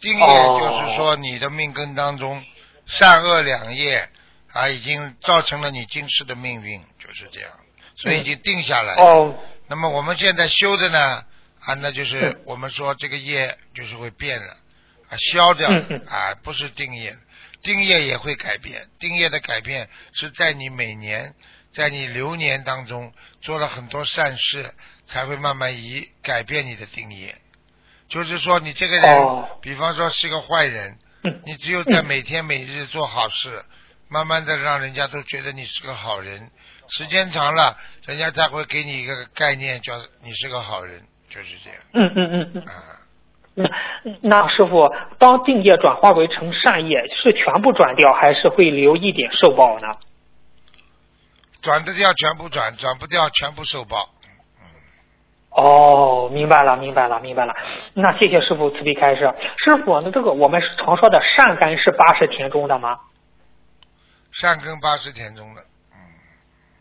[0.00, 2.42] 定业哦就是说你的命根当中
[2.86, 4.08] 善恶两业
[4.52, 7.50] 啊，已经造成了你今世的命运，就是这样，
[7.96, 9.02] 所以已经定下来了。
[9.02, 9.34] 哦，
[9.68, 11.22] 那么我们现在修的呢
[11.60, 14.56] 啊，那就是嗯我们说这个业就是会变了
[15.10, 15.68] 啊，消掉
[16.08, 17.16] 啊，不是定业，
[17.62, 18.88] 定业也会改变。
[18.98, 21.34] 定业的改变是在你每年
[21.72, 24.72] 在你流年当中做了很多善事，
[25.06, 27.36] 才会慢慢移改变你的定业。
[28.08, 33.64] 就是说，你这个人，哦比方说是个坏人，嗯你只有在每天每日做好事，
[34.08, 36.50] 慢慢的让人家都觉得你是个好人，
[36.88, 41.80] 时间长了，人家才会给你一个概念，叫你是个好人，就是这样。
[41.94, 42.62] 嗯嗯嗯嗯。
[42.62, 42.99] 啊，
[43.60, 43.70] 那
[44.22, 49.96] 那师傅，当定业转化为成善业，是全部转掉，还是会留一点受报呢？
[51.62, 54.08] 转得掉全部转，转不掉全部受报。
[55.50, 57.54] 哦，明白了，明白了，明白了。
[57.92, 59.34] 那谢谢师傅慈悲开示。
[59.58, 62.98] 师傅，那这个我们常说的善根是八十田中的吗？
[64.32, 65.62] 善根八十田中的，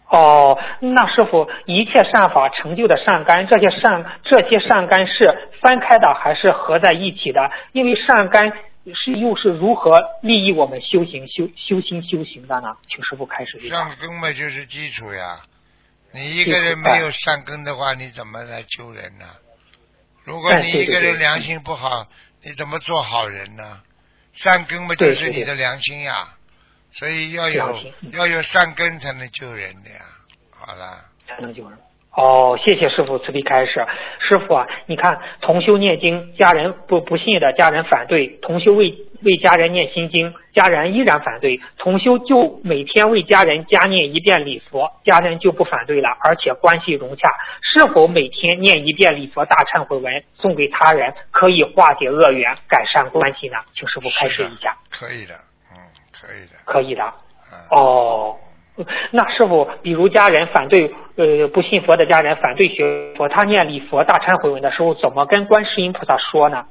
[0.10, 7.52] 哦，那师傅，一切善法成就的善根，这些善这些善根是分开的还是合在一起的？
[7.74, 8.52] 因为善根
[8.96, 12.76] 是又是如何利益我们修行、修修心、修行的呢？
[12.88, 13.60] 请师傅开始。
[13.70, 15.42] 善根嘛就是基础呀。
[16.12, 19.26] 你一个人没有善根的话，你怎么来救人呢？
[20.24, 22.08] 如果你一个人良心不好，
[22.42, 23.82] 你怎么做好人呢？
[24.34, 26.30] 善根嘛就是你的良心呀，
[26.92, 27.78] 所以要有
[28.14, 30.02] 要有善根才能救人的呀。
[30.52, 31.78] 好了，才能救人。
[32.12, 33.86] 哦，谢谢师傅慈悲开示。
[34.20, 41.62] 师傅啊，你看同修念经，家人不不信的家人反对；同修为为家人念心经，家人依然反对。
[41.78, 47.30] 同修就每天为家人加念一遍礼佛，家人就不反对了，而且关系融洽。
[47.62, 53.58] 是否每天念一遍礼佛大忏悔文送给他人，可以化解恶缘，改善关系呢？
[53.76, 54.76] 请师傅开示一下。
[54.90, 55.40] 可以的，嗯，
[56.22, 57.14] 可以的，可以的。
[57.52, 58.38] 嗯，哦，
[59.12, 66.66] 那师傅，比如家人反对，呃，不信佛的家人反对学佛，他念礼佛大忏悔文的时候，怎么跟观世音菩萨说呢？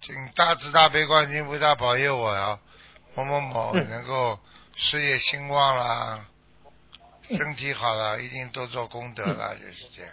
[0.00, 2.58] 请大慈大悲观世音菩萨保佑我呀，
[3.14, 4.38] 某某某嗯能够
[4.74, 6.24] 事业兴旺啦，
[7.30, 10.12] 嗯身体好了，一定多做功德了，就是这样。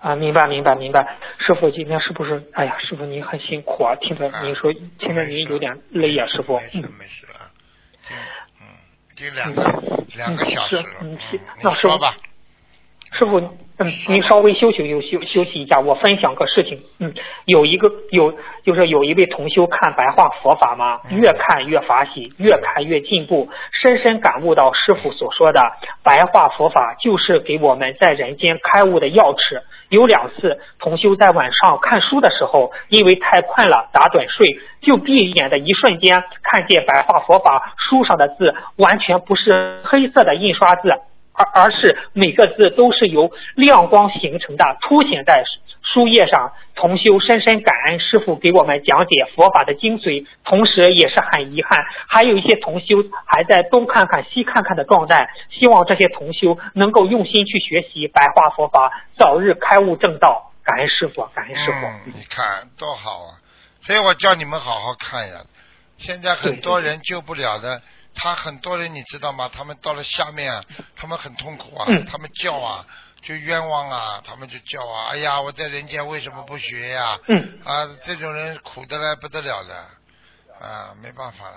[0.00, 1.16] 啊，明白，明白，明白。
[1.38, 2.42] 师傅今天是不是？
[2.54, 6.58] 哎呀，师傅您很辛苦啊，听着您说，听着您有点累呀、师傅。
[6.58, 7.52] 没事嗯没事啊，
[8.60, 8.66] 嗯，
[9.12, 9.62] 已经两个
[10.16, 11.18] 两个小时了，嗯
[11.62, 12.14] 那师吧，
[13.12, 16.82] 师傅，嗯，您稍微休息休休休息一下，我分享个事情。
[16.98, 17.12] 嗯，
[17.44, 25.60] 有一个有就是有一位同修看白话佛法嘛，嗯越看越法喜，越看越进步，深深感悟到师傅所说的
[26.02, 29.60] 白话佛法就是给我们在人间开悟的钥匙。
[29.90, 34.46] 有两次，同修在晚上看书的时候，因为太困了打盹睡，
[34.80, 40.90] 就闭眼的一瞬间，看见白话佛法书上的字完全不是黑色的印刷字，
[41.32, 45.42] 而而是每个字都是由亮光形成的，凸显在
[45.82, 46.52] 书页上。
[46.74, 51.78] 同修深深感恩师傅给我们讲解佛法的精髓，同时也是很遗憾，
[52.08, 55.28] 还有一些同修还在东看看西看看的状态。
[55.50, 60.46] 希望这些同修能够用心去学习白话佛法，早日开悟正道。
[60.62, 61.86] 感恩师傅，感恩师傅。
[61.86, 63.36] 嗯，你看多好啊！
[63.82, 65.40] 所以我叫你们好好看呀。
[65.98, 67.82] 现在很多人救不了的，
[68.14, 69.50] 他很多人你知道吗？
[69.52, 70.62] 他们到了下面啊，
[70.96, 72.86] 他们很痛苦啊，嗯他们叫啊，
[73.22, 77.16] 就冤枉啊，他们就叫啊，哎呀，我在人间为什么不学呀？
[77.28, 79.74] 嗯啊，这种人苦的来不得了的，
[80.66, 81.56] 啊，没办法了。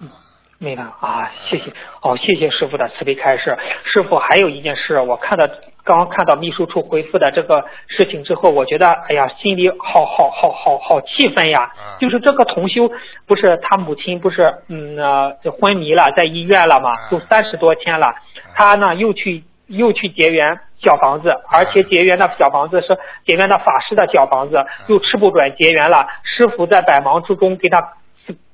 [0.00, 0.10] 嗯，
[0.58, 3.56] 没办法啊，谢谢哦，谢谢师傅的慈悲开示。
[3.84, 5.46] 师傅还有一件事，我看到
[5.82, 11.62] 刚刚看到秘书处回复的这个事情之后，我觉得哎呀，心里好好好好好气愤呀。
[11.62, 12.90] 啊就是这个同修，
[13.26, 18.14] 不是他母亲不是嗯呃就昏迷了，在医院了嘛啊，都三十多天了，
[18.54, 26.06] 他呢又去又去结缘小房子，而且结缘的小房子是结缘的法师的小房子，又吃不准结缘了。
[26.24, 27.94] 师傅在百忙之中给他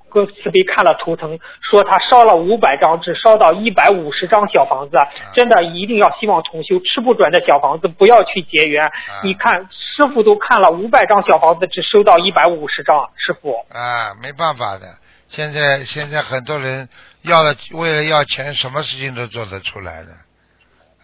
[0.09, 4.97] 个慈悲看了图腾，说他烧了五百张，只烧到一百五十张小房子，
[5.35, 8.93] 真的一定要希望重修，吃不准的小房子不要去结缘。
[9.25, 13.57] 你看师傅都看了五百张小房子，只收到一百五十张，师傅。
[13.71, 14.87] 啊，没办法的，
[15.29, 16.89] 现在现在很多人
[17.23, 20.09] 要了，为了要钱，什么事情都做得出来的。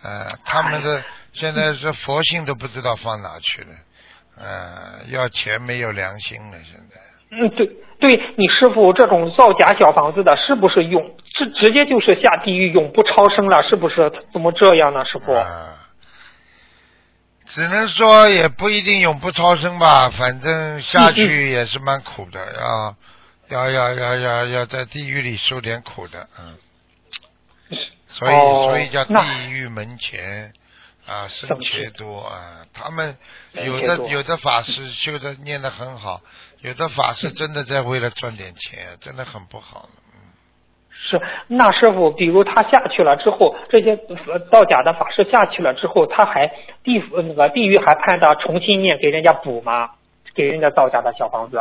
[0.03, 3.69] 呃，他们的现在是佛性都不知道放哪去了，
[4.39, 6.97] 呃，要钱没有良心了，现在。
[7.33, 7.67] 嗯，对，
[8.01, 13.63] 对你师傅这种造假小房子的，是不是永是直接就是下地狱，永不超生了？
[13.63, 14.11] 是不是？
[14.33, 15.33] 怎么这样呢，师傅？
[15.33, 15.87] 啊，
[17.47, 22.41] 只能说也不一定永不超生吧，反正下去也是蛮苦的，
[23.49, 26.57] 要要要要要要在地狱里受点苦的，嗯。
[28.11, 30.53] 所以，哦所以叫地狱门前
[31.07, 32.67] 啊，生生切切多啊。
[32.73, 33.17] 他们
[33.53, 36.21] 有的有的法师 修的念得很好，
[36.61, 39.89] 有的法师真的在为了赚点钱，真的很不好。
[40.93, 46.49] 是，那师傅，比如他下去了之后，这些呃造假的法师下去了之后，他还
[46.85, 49.91] 地那个地狱还判他重新念给人家补吗？
[50.35, 51.59] 给人家造假的小房子。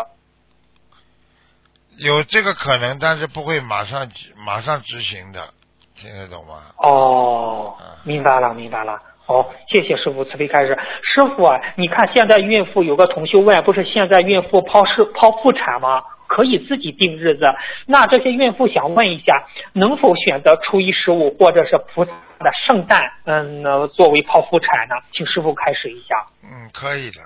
[1.97, 4.11] 有这个可能，但是不会马上
[4.45, 5.53] 马上执行的，
[5.99, 6.63] 听得懂吗？
[6.77, 9.01] 哦，明白了，明白了。
[9.25, 10.77] 好，谢谢师傅慈悲开示。
[11.03, 16.01] 师傅啊，你看现在孕妇有个同修问，不是现在孕妇剖是剖腹产吗？
[16.25, 17.45] 可以自己定日子。
[17.85, 24.95] 那这些孕妇想问一下，能否选择初一十五或者是菩萨的圣诞，嗯，呃作为剖腹产呢？
[25.11, 26.25] 请师傅开始一下。
[26.43, 27.19] 嗯，可以的。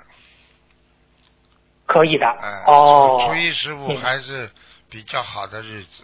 [1.86, 2.26] 可以的。
[2.26, 4.50] 哎、哦，初一十五还是
[4.90, 6.02] 比较好的日子。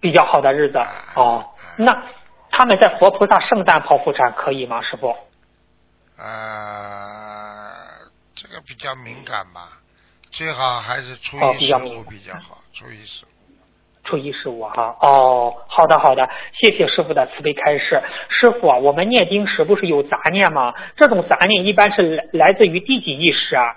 [0.00, 0.78] 比较好的日子。
[1.14, 2.04] 哦，那
[2.50, 4.82] 他们在佛菩萨圣诞剖腹产可以吗？
[4.82, 5.14] 师傅？
[6.16, 6.26] 呃，
[8.34, 9.78] 这个比较敏感吧，
[10.30, 13.28] 最好还是初哦一十五比较敏比较好，初一十五。
[14.04, 18.02] 初一十五哈，哦，好的好的，谢谢师傅的慈悲开示。
[18.30, 20.74] 师傅啊，我们念经时不是有杂念吗？
[20.96, 23.76] 这种杂念一般是来来自于第几意识啊？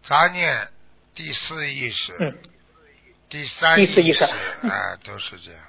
[0.00, 0.68] 杂念
[1.12, 2.38] 第四意识，嗯，
[3.28, 5.60] 第三第四意识啊、都是这样。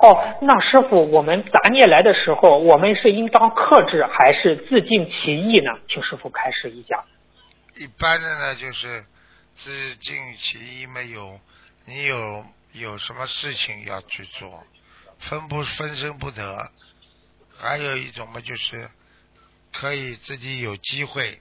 [0.00, 5.70] 哦，那师傅，我们杂念来的时候，我们是应当克制还是自尽其意呢？
[5.88, 7.00] 请师傅开示一下。
[7.76, 9.04] 一般的呢，就是
[9.56, 11.38] 自尽其意，没有
[11.84, 14.64] 你有有什么事情要去做，
[15.20, 16.70] 分不分身不得。
[17.58, 18.90] 还有一种嘛，就是
[19.72, 21.40] 可以自己有机会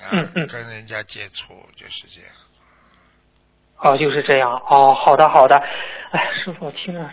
[0.00, 2.30] 啊、嗯嗯跟人家接触，就是这样。
[3.82, 4.52] 哦，就是这样。
[4.68, 5.56] 哦，好的好的。
[6.12, 7.10] 哎，师傅，我听着，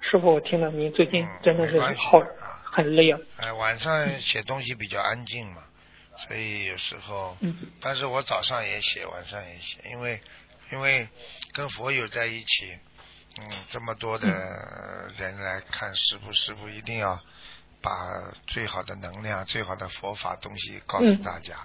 [0.00, 2.22] 师傅，我听着，您最近真的是好
[2.64, 3.18] 很累啊。
[3.38, 5.62] 哎、晚上写东西比较安静嘛，
[6.16, 10.20] 所以有时候，嗯但是我早上也写，晚上也写，因为
[10.70, 11.08] 因为
[11.52, 12.70] 跟佛友在一起，
[13.40, 14.28] 嗯，这么多的
[15.18, 17.18] 人来看师傅，师傅一定要
[17.82, 17.90] 把
[18.46, 21.56] 最好的能量、最好的佛法东西告诉大家，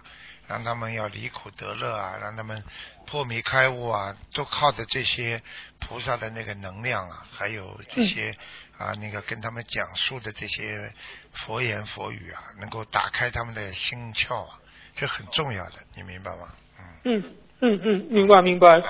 [0.47, 2.63] 让他们要离苦得乐啊，让他们
[3.05, 5.41] 破迷开悟啊，都靠着这些
[5.79, 8.35] 菩萨的那个能量啊，还有这些、
[8.77, 10.93] 啊那个跟他们讲述的这些
[11.33, 14.59] 佛言佛语啊，能够打开他们的心窍啊，
[14.95, 16.47] 这很重要的，你明白吗？
[17.03, 17.23] 嗯
[17.59, 18.81] 嗯嗯，明白明白。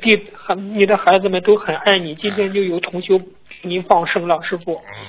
[0.00, 0.32] 弟，
[0.74, 3.20] 你的孩子们都很爱你，今天就有同修
[3.62, 4.74] 您放生了，师傅。
[4.74, 5.06] 嗯，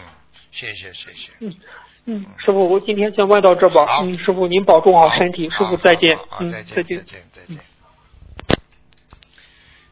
[0.52, 1.32] 谢谢谢谢。
[1.39, 1.56] 嗯
[2.10, 3.86] 嗯，师傅，我今天先问到这吧。
[3.99, 6.18] 嗯，师傅您保重好身体，师傅再见。
[6.39, 7.05] 嗯，再见再见。
[7.36, 7.60] 再见。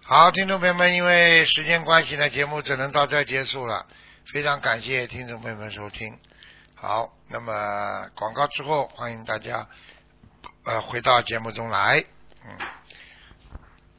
[0.02, 3.86] 好，听众朋友们，因为时间关系呢，节目只能到这儿结束了。
[4.32, 6.18] 非常感谢听众朋友们收听。
[6.74, 9.68] 好，那么广告之后，欢迎大家
[10.64, 12.02] 呃回到节目中来。
[12.46, 12.58] 嗯，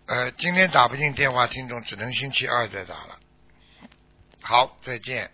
[0.07, 3.19] 呃，今天打不进电话，听众只能星期二再打了。
[4.41, 5.31] 好，再见。